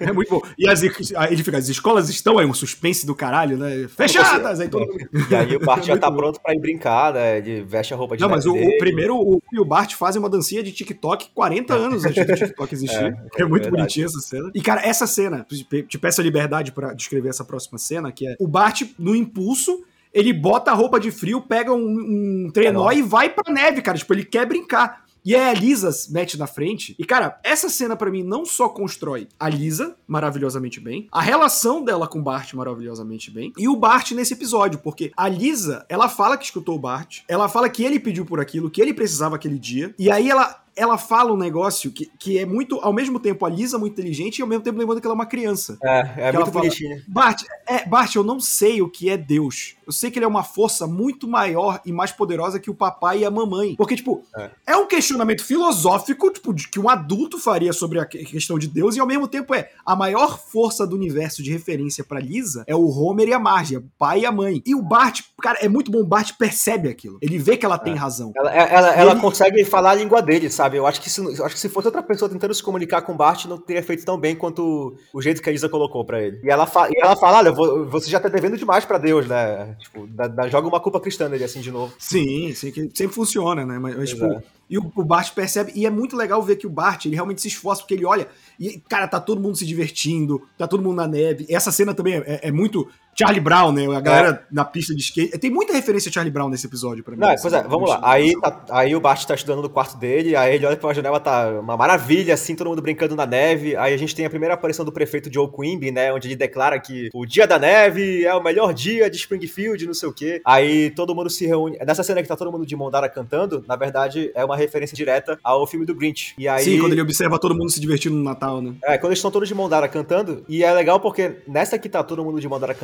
[0.00, 0.40] É muito bom.
[0.58, 3.86] E as, ele fica, as escolas estão aí, um suspense do caralho, né?
[3.88, 4.60] Fechadas!
[4.60, 5.08] Aí todo mundo...
[5.30, 6.16] E aí o Bart já Muito tá bom.
[6.16, 7.38] pronto pra ir brincar, né?
[7.38, 10.20] Ele veste a roupa de Não, mas o, o primeiro, o, e o Bart fazem
[10.20, 12.94] uma dancinha de TikTok 40 anos antes do TikTok existir.
[12.96, 13.70] É, É, é muito verdade.
[13.70, 14.50] bonitinha essa cena.
[14.54, 18.26] E, cara, essa cena, te te peço a liberdade pra descrever essa próxima cena, que
[18.26, 22.88] é o Bart, no impulso, ele bota a roupa de frio, pega um, um trenó
[22.88, 23.98] É e vai pra neve, cara.
[23.98, 25.02] Tipo, ele quer brincar.
[25.24, 26.94] E aí a Lisa mete na frente.
[26.96, 31.82] E, cara, essa cena pra mim não só constrói a Lisa maravilhosamente bem, a relação
[31.82, 36.08] dela com o Bart maravilhosamente bem, e o Bart nesse episódio, porque a Lisa, ela
[36.10, 39.36] fala que escutou o Bart, ela fala que ele pediu por aquilo, que ele precisava
[39.36, 43.18] aquele dia, e aí ela ela fala um negócio que, que é muito, ao mesmo
[43.20, 45.78] tempo, a Lisa muito inteligente e ao mesmo tempo lembrando que ela é uma criança.
[45.82, 47.02] É, é ela muito fala, bonitinho.
[47.06, 49.76] Bart, é, Bart, eu não sei o que é Deus.
[49.86, 53.18] Eu sei que ele é uma força muito maior e mais poderosa que o papai
[53.20, 53.74] e a mamãe.
[53.76, 54.50] Porque, tipo, É.
[54.68, 58.66] é, um questionamento filosófico, tipo, de que um adulto faria sobre a que- questão de
[58.66, 62.64] Deus, e ao mesmo tempo é a maior força do universo de referência pra Lisa
[62.66, 64.62] é o Homer e a Marge, o pai e a mãe.
[64.66, 67.18] E o Bart, cara, é muito bom, o Bart percebe aquilo.
[67.20, 68.32] Ele vê que ela tem razão.
[68.36, 70.63] Ela, ela, ela Ele- consegue falar a língua dele, sabe?
[70.72, 73.16] Eu acho que, se, acho que se fosse outra pessoa tentando se comunicar com o
[73.16, 76.40] Bart, não teria feito tão bem quanto o jeito que a Isa colocou pra ele.
[76.42, 79.26] E ela, fa- e ela fala: olha, vo- você já tá devendo demais pra Deus,
[79.26, 79.76] né?
[79.80, 81.92] Tipo, dá- dá- joga uma culpa cristã nele assim de novo.
[81.98, 83.78] Sim, sim, que sempre funciona, né?
[83.78, 86.70] Mas, mas, tipo, e o, o Bart percebe, e é muito legal ver que o
[86.70, 88.26] Bart, ele realmente se esforça, porque ele olha,
[88.58, 91.46] e, cara, tá todo mundo se divertindo, tá todo mundo na neve.
[91.50, 93.86] Essa cena também é, é muito Charlie Brown, né?
[93.96, 95.38] A galera na pista de skate.
[95.38, 97.20] Tem muita referência a Charlie Brown nesse episódio, pra mim.
[97.20, 98.00] Não, assim, pois é, vamos lá.
[98.02, 101.20] Aí, tá- aí o Bart tá estudando no quarto dele, aí ele olha pra janela,
[101.20, 103.76] tá uma maravilha, assim, todo mundo brincando na neve.
[103.76, 106.12] Aí a gente tem a primeira aparição do prefeito Joe Quimby, né?
[106.12, 109.94] Onde ele declara que o dia da neve é o melhor dia de Springfield, não
[109.94, 110.40] sei o quê.
[110.44, 111.78] Aí todo mundo se reúne.
[111.86, 114.96] Nessa cena que tá todo mundo de mão dada cantando, na verdade, é uma referência
[114.96, 116.34] direta ao filme do Grinch.
[116.38, 116.64] E aí.
[116.64, 118.74] Sim, quando ele observa todo mundo se divertindo no Natal, né?
[118.84, 121.88] É, quando eles estão todos de mão dada cantando, e é legal porque nessa que
[121.88, 122.74] tá todo mundo de mão dada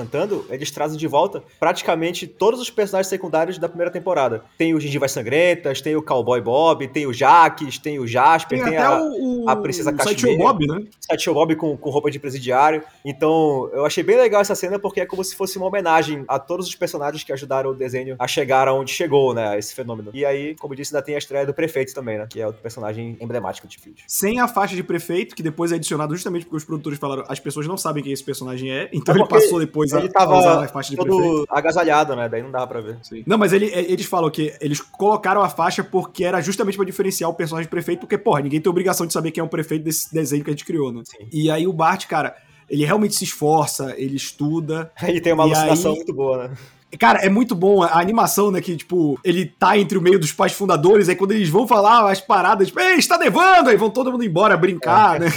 [0.48, 4.44] eles trazem de volta praticamente todos os personagens secundários da primeira temporada.
[4.56, 8.68] Tem o Gengivas Sangrentas, tem o Cowboy Bob, tem o Jaques, tem o Jasper, Tem,
[8.68, 10.38] tem, até a, o, o, a Princesa o Cashmere.
[10.38, 10.84] Bob, né?
[11.00, 12.82] Sideshow Bob com, com roupa de presidiário.
[13.04, 16.38] Então, eu achei bem legal essa cena porque é como se fosse uma homenagem a
[16.38, 20.10] todos os personagens que ajudaram o desenho a chegar aonde chegou, né, esse fenômeno.
[20.14, 22.52] E aí, como disse, ainda tem a estreia do Prefeito também, né, que é o
[22.52, 24.04] personagem emblemático de Field.
[24.06, 27.40] Sem a faixa de prefeito, que depois é adicionado justamente porque os produtores falaram as
[27.40, 30.38] pessoas não sabem quem esse personagem é, então É ele passou depois Ele a tava
[30.38, 31.22] usar a faixa de prefeito.
[31.22, 32.98] todo agasalhado, né, daí não dava pra ver.
[33.26, 36.84] Não, mas ele- é, eles falam que eles colocaram a faixa porque era justamente pra
[36.84, 39.84] diferenciar o personagem prefeito, porque, porra, ninguém tem obrigação de saber quem é o prefeito
[39.84, 41.02] desse desenho que a gente criou, né?
[41.04, 41.28] Sim.
[41.32, 42.36] E aí o Bart, cara,
[42.68, 44.92] ele realmente se esforça, ele estuda.
[45.02, 46.54] Ele tem uma alucinação aí- muito boa, né?
[46.98, 48.60] Cara, é muito bom a animação, né?
[48.60, 52.10] Que, tipo, ele tá entre o meio dos pais fundadores, aí quando eles vão falar
[52.10, 53.70] as paradas, tipo, ei, está nevando!
[53.70, 55.28] Aí vão todo mundo embora brincar, né?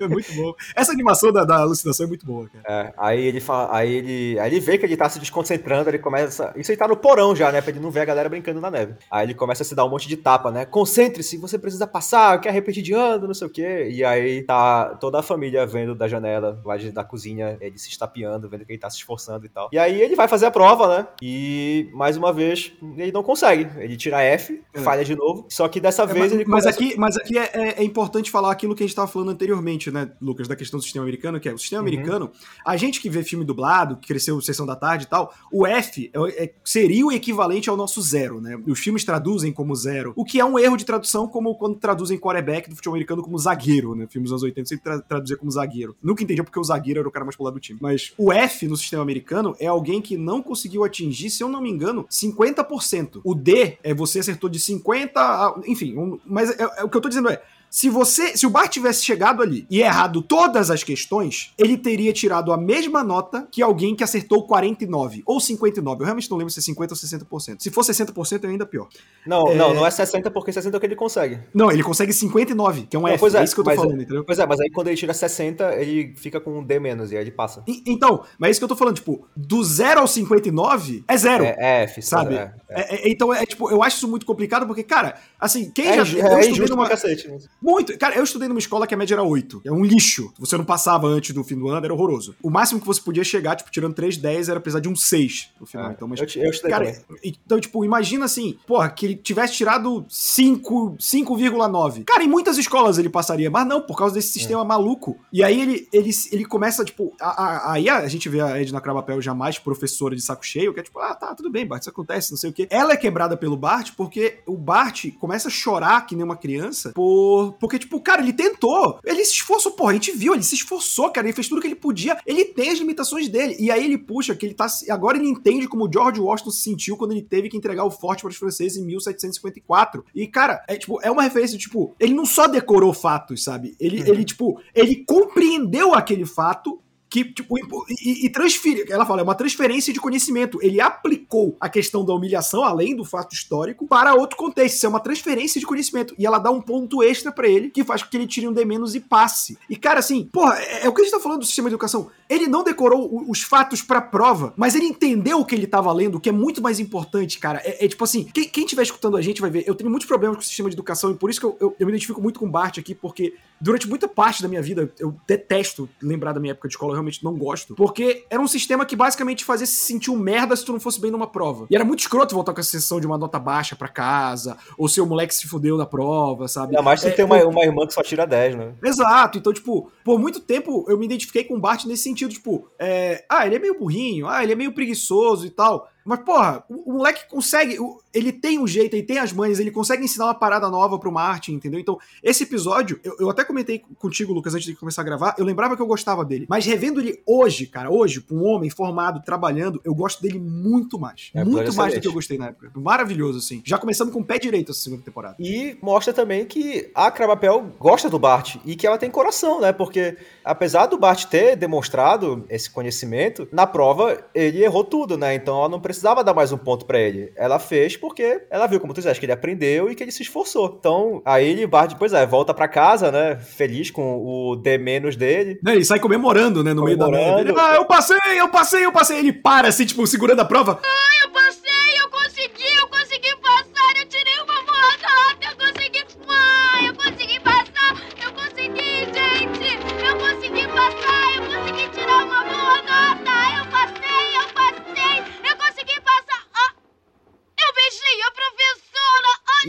[0.00, 0.52] É muito bom.
[0.74, 2.64] Essa animação da, da alucinação é muito boa, cara.
[2.66, 5.98] É, aí ele fala, aí ele, aí ele vê que ele tá se desconcentrando, ele
[5.98, 8.60] começa, isso aí tá no porão já, né, pra ele não ver a galera brincando
[8.60, 8.94] na neve.
[9.10, 10.64] Aí ele começa a se dar um monte de tapa, né?
[10.64, 13.88] Concentre-se, você precisa passar, quer repetir de ano, não sei o quê.
[13.90, 17.88] E aí tá toda a família vendo da janela, lá de- da cozinha, ele se
[17.88, 19.68] estapeando, vendo que ele tá se esforçando e tal.
[19.72, 20.93] E aí ele vai fazer a prova, né?
[21.22, 23.68] E mais uma vez ele não consegue.
[23.82, 24.80] Ele tira F, É.
[24.80, 25.46] falha de novo.
[25.48, 27.84] Só que dessa É, vez mas, ele mas começa- aqui, mas aqui é, é- é
[27.84, 31.04] importante falar aquilo que a gente estava falando anteriormente, né, Lucas, da questão do sistema
[31.04, 31.88] americano, que é o sistema Uhum.
[31.88, 32.30] americano,
[32.64, 36.10] a gente que vê filme dublado, que cresceu Sessão da Tarde e tal, o F
[36.12, 38.58] é- é- seria o equivalente ao nosso zero, né?
[38.66, 42.18] Os filmes traduzem como zero, o que é um erro de tradução, como quando traduzem
[42.18, 44.06] quarterback do futebol americano como zagueiro, né?
[44.08, 45.96] Filmes dos anos 80 sempre tra traduzia como zagueiro.
[46.02, 47.78] Nunca entendi porque o zagueiro era o cara mais popular do time.
[47.80, 51.60] Mas o F no sistema americano é alguém que não conseguiu atingir, se eu não
[51.60, 53.20] me engano, 50%.
[53.24, 56.96] O D é você acertou de 50 a, enfim, um- mas é- é- o que
[56.96, 57.42] eu tô dizendo é
[57.76, 62.12] se você, se o Bart tivesse chegado ali e errado todas as questões, ele teria
[62.12, 66.00] tirado a mesma nota que alguém que acertou 49 ou 59.
[66.00, 67.56] Eu realmente não lembro se é 50 ou 60%.
[67.60, 68.86] Se for 60% é ainda pior.
[69.26, 69.56] Não, É.
[69.56, 71.40] não, não é 60 porque 60 é o que ele consegue.
[71.52, 73.18] Não, ele consegue 59, que é um Não, F.
[73.18, 74.22] pois é, é, isso que eu tô mas- falando, entendeu?
[74.24, 77.16] Pois é, mas aí quando ele tira 60, ele fica com um D menos e
[77.16, 77.64] aí ele passa.
[77.66, 81.16] E- Então, mas é isso que eu tô falando, tipo, do 0 ao 59 é
[81.16, 81.42] zero.
[81.42, 82.36] É, é F, Sabe?
[82.36, 82.80] É, é.
[82.80, 86.04] É- é- então, é tipo, eu acho isso muito complicado, porque, cara, assim, quem É
[86.04, 86.18] já.
[86.18, 86.88] eu é injusto numa.
[86.88, 87.26] cacete.
[87.26, 87.38] né?
[87.64, 87.96] Muito.
[87.98, 89.62] Cara, eu estudei numa escola que a média era 8.
[89.64, 90.32] É um lixo.
[90.38, 92.34] Você não passava antes do fim do ano, era horroroso.
[92.42, 95.50] O máximo que você podia chegar, tipo, tirando 3, 10, era precisar de um 6
[95.60, 95.90] no final.
[95.90, 99.54] É, então, mas, eu, eu estudei Cara, então, tipo, imagina assim, porra, que ele tivesse
[99.54, 102.04] tirado 5, 5,9.
[102.04, 105.16] Cara, em muitas escolas ele passaria, mas não, por causa desse sistema maluco.
[105.32, 108.80] E aí ele, ele, ele começa, tipo, a- a- aí a, gente vê a Edna
[108.80, 111.90] Krabapel jamais professora de saco cheio, que é tipo, ah, tá, tudo bem, Bart, isso
[111.90, 112.66] acontece, não sei o quê.
[112.70, 116.92] Ela é quebrada pelo Bart porque o Bart começa a chorar que nem uma criança
[116.94, 120.54] por, porque, tipo, cara, ele tentou, ele se esforçou, porra, a gente viu, ele se
[120.54, 123.56] esforçou, cara, ele fez tudo que ele podia, ele tem as limitações dele.
[123.58, 124.66] E aí ele puxa que ele tá.
[124.90, 127.90] Agora ele entende como o George Washington se sentiu quando ele teve que entregar o
[127.90, 130.04] forte para os franceses em 1754.
[130.14, 133.74] E, cara, é tipo, é uma referência, tipo, ele não só decorou fatos, sabe?
[133.78, 136.80] Ele, ele tipo, ele compreendeu aquele fato
[137.14, 137.54] que, tipo,
[138.02, 140.58] e, e transfere, ela fala, é uma transferência de conhecimento.
[140.60, 144.74] Ele aplicou a questão da humilhação, além do fato histórico, para outro contexto.
[144.74, 146.12] Isso é uma transferência de conhecimento.
[146.18, 148.52] E ela dá um ponto extra pra ele, que faz com que ele tire um
[148.52, 149.56] D menos e passe.
[149.70, 151.74] E, cara, assim, porra, é, é o que a gente tá falando do sistema de
[151.74, 152.10] educação.
[152.28, 155.92] Ele não decorou o- os fatos pra prova, mas ele entendeu o que ele tava
[155.92, 157.60] lendo, o que é muito mais importante, cara.
[157.64, 160.08] É, é tipo assim, quem, quem tiver escutando a gente vai ver, eu tenho muitos
[160.08, 162.20] problemas com o sistema de educação, e por isso que eu, eu, eu me identifico
[162.20, 166.32] muito com o Bart aqui, porque durante muita parte da minha vida, eu detesto lembrar
[166.32, 167.74] da minha época de escola, eu realmente não gosto.
[167.74, 171.00] Porque era um sistema que basicamente fazia se sentir um merda se tu não fosse
[171.00, 171.66] bem numa prova.
[171.70, 174.88] E era muito escroto voltar com essa sensação de uma nota baixa pra casa, ou
[174.88, 176.68] seu moleque se fudeu na prova, sabe?
[176.74, 178.72] Ainda mais se É, tem uma, uma irmã que só tira 10, né?
[178.82, 182.68] Exato, então, tipo, por muito tempo eu me identifiquei com o Bart nesse sentido, tipo,
[182.78, 185.88] é, ah, ele é meio burrinho, ah, ele é meio preguiçoso e tal.
[186.04, 189.58] Mas, porra, o, o moleque consegue, o- ele tem um jeito, ele tem as manhas,
[189.58, 191.80] ele consegue ensinar uma parada nova pro Martin, entendeu?
[191.80, 195.44] Então, esse episódio, eu, eu até comentei contigo, Lucas, antes de começar a gravar, eu
[195.44, 196.46] lembrava que eu gostava dele.
[196.48, 200.98] Mas revendo ele hoje, cara, hoje, pra um homem formado, trabalhando, eu gosto dele muito
[200.98, 201.30] mais.
[201.34, 202.70] É, muito mais do que eu gostei na época.
[202.74, 203.62] Maravilhoso, assim.
[203.64, 205.36] Já começando com o pé direito essa segunda temporada.
[205.38, 209.72] E mostra também que a Krabapel gosta do Bart e que ela tem coração, né?
[209.72, 215.34] Porque apesar do Bart ter demonstrado esse conhecimento, na prova ele errou tudo, né?
[215.34, 217.32] Então ela não precisava dar mais um ponto pra ele.
[217.36, 220.22] Ela fez porque ela viu, como tu disseste, que ele aprendeu e que ele se
[220.22, 220.76] esforçou.
[220.78, 223.36] Então aí ele, Bart, pois é, volta pra casa, né?
[223.36, 225.58] Feliz com o D menos dele.
[225.62, 227.36] Né, Ele sai comemorando, né, no meio da Comemorando.
[227.38, 227.50] neve.
[227.50, 229.18] Ele, ah, eu passei, eu passei, eu passei.
[229.18, 230.80] Ele para, assim, tipo, segurando a prova.
[231.22, 231.63] Eu passei,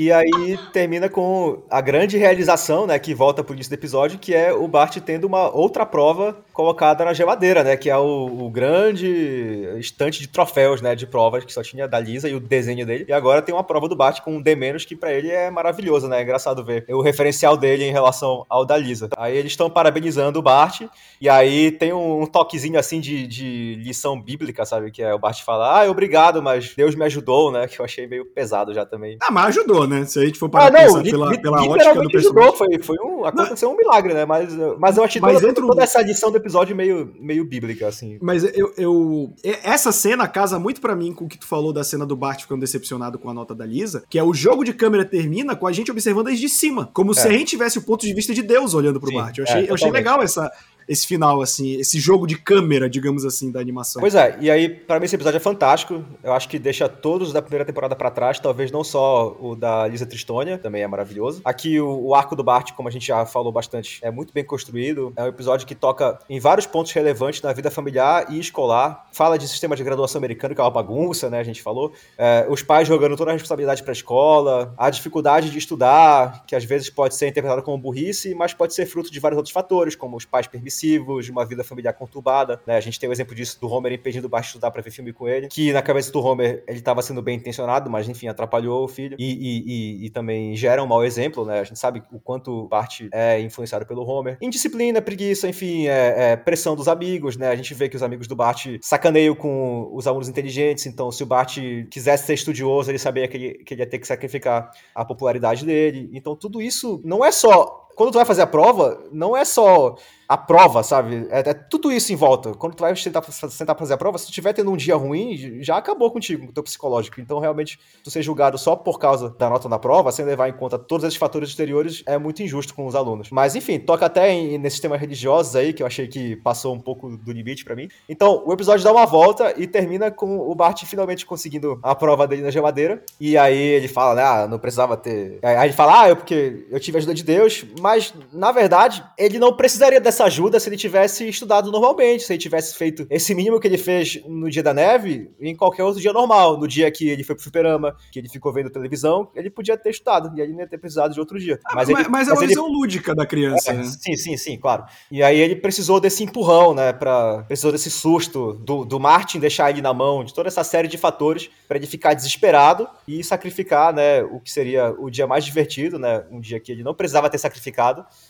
[0.05, 4.35] E aí termina com a grande realização, né, que volta pro início do episódio, que
[4.35, 8.49] é o Bart tendo uma outra prova colocada na geladeira, né, que é o, o
[8.51, 12.85] grande estante de troféus, né, de provas que só tinha da Lisa e o desenho
[12.85, 13.05] dele.
[13.09, 14.55] E agora tem uma prova do Bart com um D-
[14.87, 18.63] que pra ele é maravilhoso, né, é engraçado ver o referencial dele em relação ao
[18.63, 19.09] da Lisa.
[19.17, 20.83] Aí eles estão parabenizando o Bart,
[21.19, 25.41] e aí tem um, toquezinho assim de, de lição bíblica, sabe, que é o Bart
[25.43, 29.17] fala, ah, obrigado, mas Deus me ajudou, né, que eu achei meio pesado já também.
[29.19, 30.05] Ah, mas ajudou, ajudou, né?
[30.05, 32.17] Se a gente for para Ah, não, pensar pela, pela ótica do personagem.
[32.17, 32.53] ajudou.
[32.55, 34.25] Foi, foi um, aconteceu um milagre, né?
[34.25, 38.17] Mas, mas eu achei Mas toda, toda essa edição do episódio meio, meio bíblica, assim.
[38.21, 41.83] Mas eu, eu- Essa cena casa muito pra mim com o que tu falou da
[41.83, 44.73] cena do Bart ficando decepcionado com a nota da Lisa, que é o jogo de
[44.73, 48.05] câmera termina com a gente observando desde cima, como se a gente tivesse o ponto
[48.05, 49.37] de vista de Deus olhando pro Sim, Bart.
[49.37, 50.51] Eu é, achei, eu achei legal essa,
[50.87, 53.99] esse final, assim, esse jogo de câmera, digamos assim, da animação.
[53.99, 56.03] Pois é, e aí, pra mim, esse episódio é fantástico.
[56.23, 59.87] Eu acho que deixa todos da primeira temporada pra trás, talvez não só o da
[59.87, 61.41] Lisa Tristônia, também é maravilhoso.
[61.43, 64.43] Aqui, o, o arco do Bart, como a gente já falou bastante, é muito bem
[64.43, 65.11] construído.
[65.15, 69.07] É um episódio que toca em vários pontos relevantes na vida familiar e escolar.
[69.11, 71.39] Fala de sistema de graduação americano, que é uma bagunça, né?
[71.39, 71.93] A gente falou.
[72.17, 76.63] É, os pais jogando toda a responsabilidade pra escola, a dificuldade de estudar, que às
[76.63, 80.15] vezes pode ser interpretada como burrice, mas pode ser fruto de vários outros fatores, como
[80.15, 82.59] os pais permissivos, de uma vida familiar conturbada.
[82.65, 82.75] Né?
[82.75, 85.13] A gente tem o exemplo disso do Homer impedindo o Bart estudar pra ver filme
[85.13, 88.83] com ele, que na cabeça do Homer ele tava sendo bem intencionado, mas enfim, atrapalhou
[88.83, 89.15] o filho.
[89.19, 89.63] E, e-
[90.03, 91.59] e- e também gera um mau exemplo, né?
[91.59, 94.37] A gente sabe o quanto Bart é influenciado pelo Homer.
[94.41, 97.49] Indisciplina, preguiça, enfim, é, é pressão dos amigos, né?
[97.49, 101.23] A gente vê que os amigos do Bart sacaneiam com os alunos inteligentes, então se
[101.23, 101.57] o Bart
[101.89, 105.65] quisesse ser estudioso, ele sabia que ele, que ele ia ter que sacrificar a popularidade
[105.65, 106.09] dele.
[106.13, 107.84] Então tudo isso não é só.
[107.95, 109.95] Quando tu vai fazer a prova, não é só
[110.27, 111.27] a prova, sabe?
[111.29, 112.53] É, é tudo isso em volta.
[112.53, 115.61] Quando tu vai tentar, tentar fazer a prova, se tu tiver tendo um dia ruim,
[115.61, 117.21] já acabou contigo, o teu psicológico.
[117.21, 120.53] Então, realmente, tu ser julgado só por causa da nota na prova, sem levar em
[120.53, 123.29] conta todos esses fatores exteriores, é muito injusto com os alunos.
[123.31, 126.79] Mas, enfim, toca até em, nesses temas religiosos aí, que eu achei que passou um
[126.79, 127.87] pouco do limite pra mim.
[128.09, 132.27] Então, o episódio dá uma volta e termina com o Bart finalmente conseguindo a prova
[132.27, 133.03] dele na geladeira.
[133.19, 135.39] E aí ele fala, né, ah, não precisava ter...
[135.43, 139.03] Aí ele fala, ah, eu porque eu tive a ajuda de Deus, mas, na verdade,
[139.15, 143.35] ele não precisaria dessa ajuda se ele tivesse estudado normalmente, se ele tivesse feito esse
[143.35, 146.57] mínimo que ele fez no dia da neve em qualquer outro dia normal.
[146.57, 149.91] No dia que ele foi pro fliperama, que ele ficou vendo televisão, ele podia ter
[149.91, 151.59] estudado, e aí não ia ter precisado de outro dia.
[151.63, 153.83] Ah, mas, ele- mas é uma ele- visão lúdica da criança, é, né?
[153.83, 154.85] Sim, sim, sim, claro.
[155.11, 156.91] E aí ele precisou desse empurrão, né?
[156.91, 160.87] Pra, precisou desse susto do, do Martin deixar ele na mão, de toda essa série
[160.87, 164.23] de fatores pra ele ficar desesperado e sacrificar, né?
[164.23, 166.23] O que seria o dia mais divertido, né?
[166.31, 167.74] Um dia que ele não precisava ter sacrificado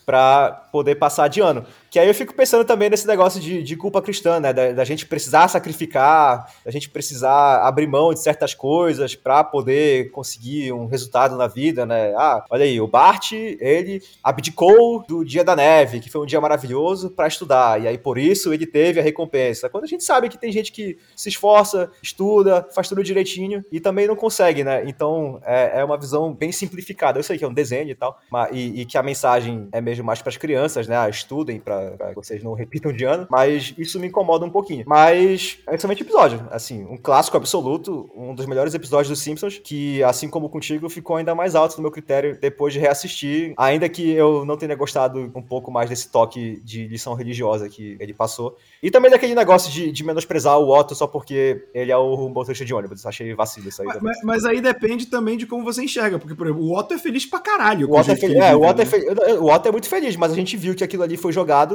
[0.06, 1.66] pra poder passar de ano.
[1.96, 4.52] Que aí eu fico pensando também nesse negócio de, de culpa cristã, né?
[4.52, 10.12] Da, da gente precisar sacrificar, da gente precisar abrir mão de certas coisas pra poder
[10.12, 12.14] conseguir um resultado na vida, né?
[12.18, 16.42] Ah, olha aí, o Bart, ele abdicou do dia da neve, que foi um dia
[16.42, 19.70] maravilhoso pra estudar, e aí por isso ele teve a recompensa.
[19.70, 23.80] Quando a gente sabe que tem gente que se esforça, estuda, faz tudo direitinho e
[23.80, 24.84] também não consegue, né?
[24.86, 27.18] Então é, é uma visão bem simplificada.
[27.18, 29.80] Eu sei que é um desenho e tal, mas, e, e que a mensagem é
[29.80, 30.98] mesmo mais pras crianças, né?
[30.98, 34.50] Ah, estudem pra, pra que vocês não repitam de ano, mas isso me incomoda um
[34.50, 34.84] pouquinho.
[34.88, 39.60] Mas é um excelente episódio, assim, um clássico absoluto, um dos melhores episódios dos Simpsons,
[39.64, 43.88] que assim como contigo ficou ainda mais alto no meu critério depois de reassistir, ainda
[43.90, 48.14] que eu não tenha gostado um pouco mais desse toque de lição religiosa que ele
[48.14, 48.56] passou.
[48.82, 52.64] E também daquele negócio de, de menosprezar o Otto só porque ele é o motorista
[52.66, 53.06] de ônibus.
[53.06, 54.14] Achei vacilo isso aí Mas, também.
[54.24, 57.26] mas- aí depende também de como você enxerga, porque, por exemplo, o Otto é feliz
[57.26, 57.92] pra caralho.
[57.92, 58.86] Otto, é é, Otto é né?
[58.86, 59.06] fe-
[59.40, 61.75] o Otto é muito feliz, mas a gente viu que aquilo ali foi jogado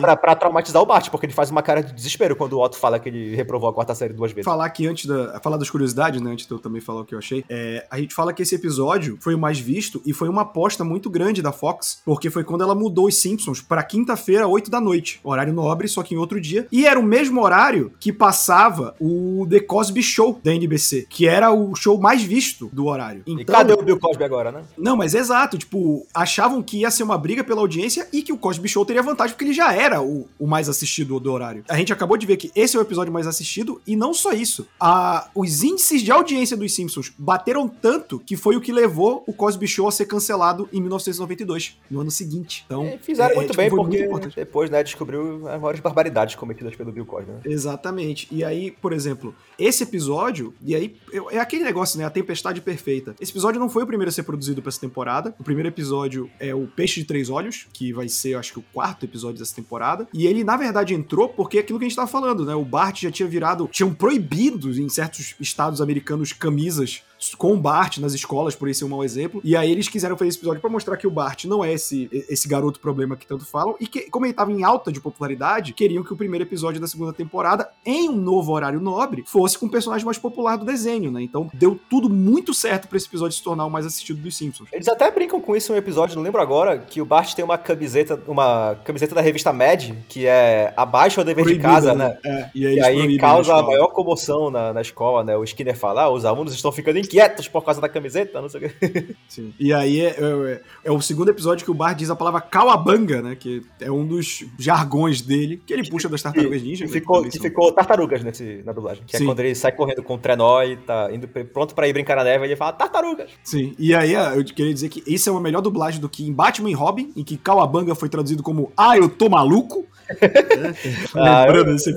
[0.00, 2.76] Pra- pra traumatizar o Bart, porque ele faz uma cara de desespero quando o Otto
[2.78, 4.44] fala que ele reprovou a quarta série duas vezes.
[4.44, 5.38] falar aqui antes da.
[5.40, 6.30] Falar das curiosidades, né?
[6.30, 7.44] Antes de eu também falar o que eu achei.
[7.48, 10.82] É, a gente fala que esse episódio foi o mais visto e foi uma aposta
[10.84, 14.80] muito grande da Fox, porque foi quando ela mudou os Simpsons pra quinta-feira, 8 da
[14.80, 15.20] noite.
[15.22, 16.66] Horário nobre, só que em outro dia.
[16.72, 21.50] E era o mesmo horário que passava o The Cosby Show da NBC, que era
[21.52, 23.22] o show mais visto do horário.
[23.26, 24.62] E Então, cadê o Bill Cosby agora, né?
[24.76, 28.38] Não, mas exato, tipo, achavam que ia ser uma briga pela audiência e que o
[28.38, 31.64] Cosby Show teria vantagem porque ele já era o, o mais assistido do horário.
[31.68, 34.32] A gente acabou de ver que esse é o episódio mais assistido e não só
[34.32, 34.66] isso.
[34.80, 39.32] A, os índices de audiência dos Simpsons bateram tanto que foi o que levou o
[39.32, 42.64] Cosby Show a ser cancelado em 1992, no ano seguinte.
[42.66, 44.36] Então, E fizeram é, muito tipo, bem, porque importante.
[44.36, 47.40] depois, né, descobriu as maiores barbaridades cometidas pelo Bill Cosby, né?
[47.44, 48.28] Exatamente.
[48.30, 50.96] E aí, por exemplo, esse episódio, e aí
[51.30, 52.04] é aquele negócio, né?
[52.04, 53.14] A tempestade perfeita.
[53.20, 55.34] Esse episódio não foi o primeiro a ser produzido pra essa temporada.
[55.38, 58.64] O primeiro episódio é o Peixe de Três Olhos, que vai ser, acho que, o
[58.72, 60.08] quarto episódio dessa temporada.
[60.12, 62.54] E ele, na verdade, entrou porque é aquilo que a gente tava falando, né?
[62.54, 63.68] O Bart já tinha virado.
[63.70, 67.02] Tinham proibido em certos estados americanos camisas
[67.34, 69.40] com o Bart nas escolas, por isso é um mau exemplo.
[69.44, 72.08] E aí eles quiseram fazer esse episódio pra mostrar que o Bart não é esse,
[72.12, 73.74] esse garoto problema que tanto falam.
[73.80, 76.86] E que, como ele tava em alta de popularidade, queriam que o primeiro episódio da
[76.86, 81.10] segunda temporada, em um novo horário nobre, fosse com o personagem mais popular do desenho,
[81.10, 81.22] né?
[81.22, 84.68] Então deu tudo muito certo pra esse episódio se tornar o mais assistido dos Simpsons.
[84.72, 87.44] Eles até brincam com isso em um episódio, não lembro agora, que o Bart tem
[87.44, 92.18] uma camiseta, uma camiseta da revista Mad, que é abaixo do dever de casa, né?
[92.24, 95.36] É, e aí, E aí causa a maior comoção na, na escola, né?
[95.36, 98.48] O Skinner fala, ah, os alunos estão ficando em quietos por causa da camiseta, não
[98.48, 99.14] sei o quê.
[99.26, 99.54] Sim.
[99.58, 103.22] E aí é, é- é o segundo episódio que o Bart diz a palavra Kawabanga,
[103.22, 103.34] né?
[103.34, 106.84] Que é um dos jargões dele, que ele puxa das tartarugas ninja.
[106.84, 109.02] Que né, ficou, também que são- ficou tartarugas nesse, na dublagem.
[109.06, 109.24] Que Sim.
[109.24, 112.16] é quando ele sai correndo com o trenó e tá indo pronto pra ir brincar
[112.16, 113.30] na neve, ele fala tartarugas.
[113.42, 116.26] Sim, e aí é, eu queria dizer que isso é uma melhor dublagem do que
[116.28, 119.86] em Batman e Robin, em que Kawabanga foi traduzido como Ah, eu tô maluco.
[121.14, 121.90] Lembrando eu- desse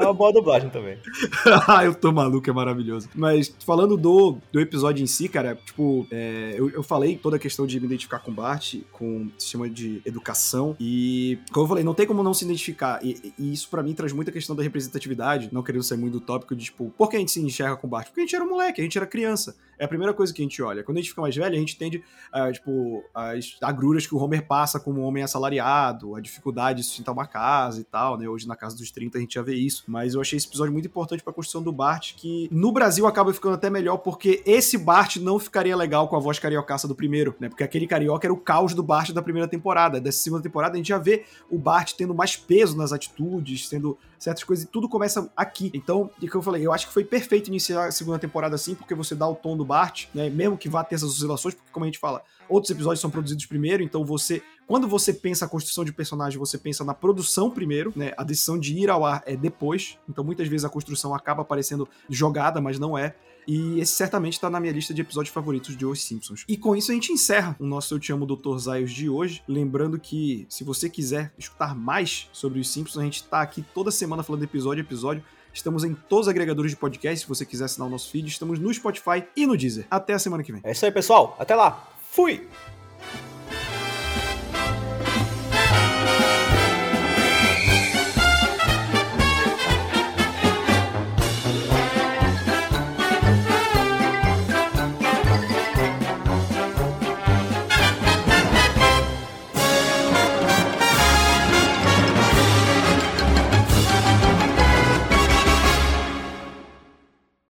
[0.00, 0.98] É uma boa dublagem também.
[1.68, 3.08] ah, eu tô maluco, é maravilhoso.
[3.14, 7.38] Mas falando do, do episódio em si, cara, tipo, é, eu, eu falei toda a
[7.38, 11.84] questão de me identificar com Bart, com o sistema de educação, e como eu falei,
[11.84, 13.04] não tem como não se identificar.
[13.04, 16.20] E, e isso pra mim traz muita questão da representatividade, não querendo ser muito do
[16.20, 18.06] tópico de, tipo, por que a gente se enxerga com o Bart?
[18.08, 19.56] Porque a gente era moleque, a gente era criança.
[19.78, 20.82] É a primeira coisa que a gente olha.
[20.82, 22.02] Quando a gente fica mais velho, a gente tende,
[22.32, 27.12] a, tipo, as agruras que o Homer passa como homem assalariado, a dificuldade de sustentar
[27.12, 28.28] uma casa e tal, né?
[28.28, 29.84] Hoje na casa dos 30 a gente já vê isso.
[29.86, 33.32] Mas eu achei esse episódio muito importante pra construção do Bart, que no Brasil acaba
[33.32, 37.34] ficando até melhor, porque esse Bart não ficaria legal com a voz cariocaça do primeiro,
[37.38, 37.48] né?
[37.48, 40.00] Porque aquele carioca era o caos do Bart da primeira temporada.
[40.00, 43.98] Dessa segunda temporada a gente já vê o Bart tendo mais peso nas atitudes, tendo
[44.18, 45.70] certas coisas, e tudo começa aqui.
[45.74, 48.74] Então, o que eu falei, eu acho que foi perfeito iniciar a segunda temporada assim,
[48.74, 50.30] porque você dá o tom do Bart, né?
[50.30, 53.44] Mesmo que vá ter essas oscilações, porque como a gente fala, outros episódios são produzidos
[53.46, 57.92] primeiro, então você quando você pensa a construção de personagem, você pensa na produção primeiro,
[57.94, 58.12] né?
[58.16, 59.96] A decisão de ir ao ar é depois.
[60.08, 63.14] Então, muitas vezes a construção acaba parecendo jogada, mas não é.
[63.46, 66.44] E esse certamente tá na minha lista de episódios favoritos de Os Simpsons.
[66.48, 68.58] E com isso a gente encerra o nosso Eu Te Amo Dr.
[68.58, 69.40] Zaios de hoje.
[69.46, 73.92] Lembrando que, se você quiser escutar mais sobre Os Simpsons, a gente tá aqui toda
[73.92, 75.22] semana falando episódio a episódio.
[75.56, 78.28] Estamos em todos os agregadores de podcast, se você quiser assinar o nosso feed.
[78.28, 79.86] Estamos no Spotify e no Deezer.
[79.90, 80.60] Até a semana que vem.
[80.62, 81.34] É isso aí, pessoal.
[81.38, 81.88] Até lá.
[82.10, 82.46] Fui!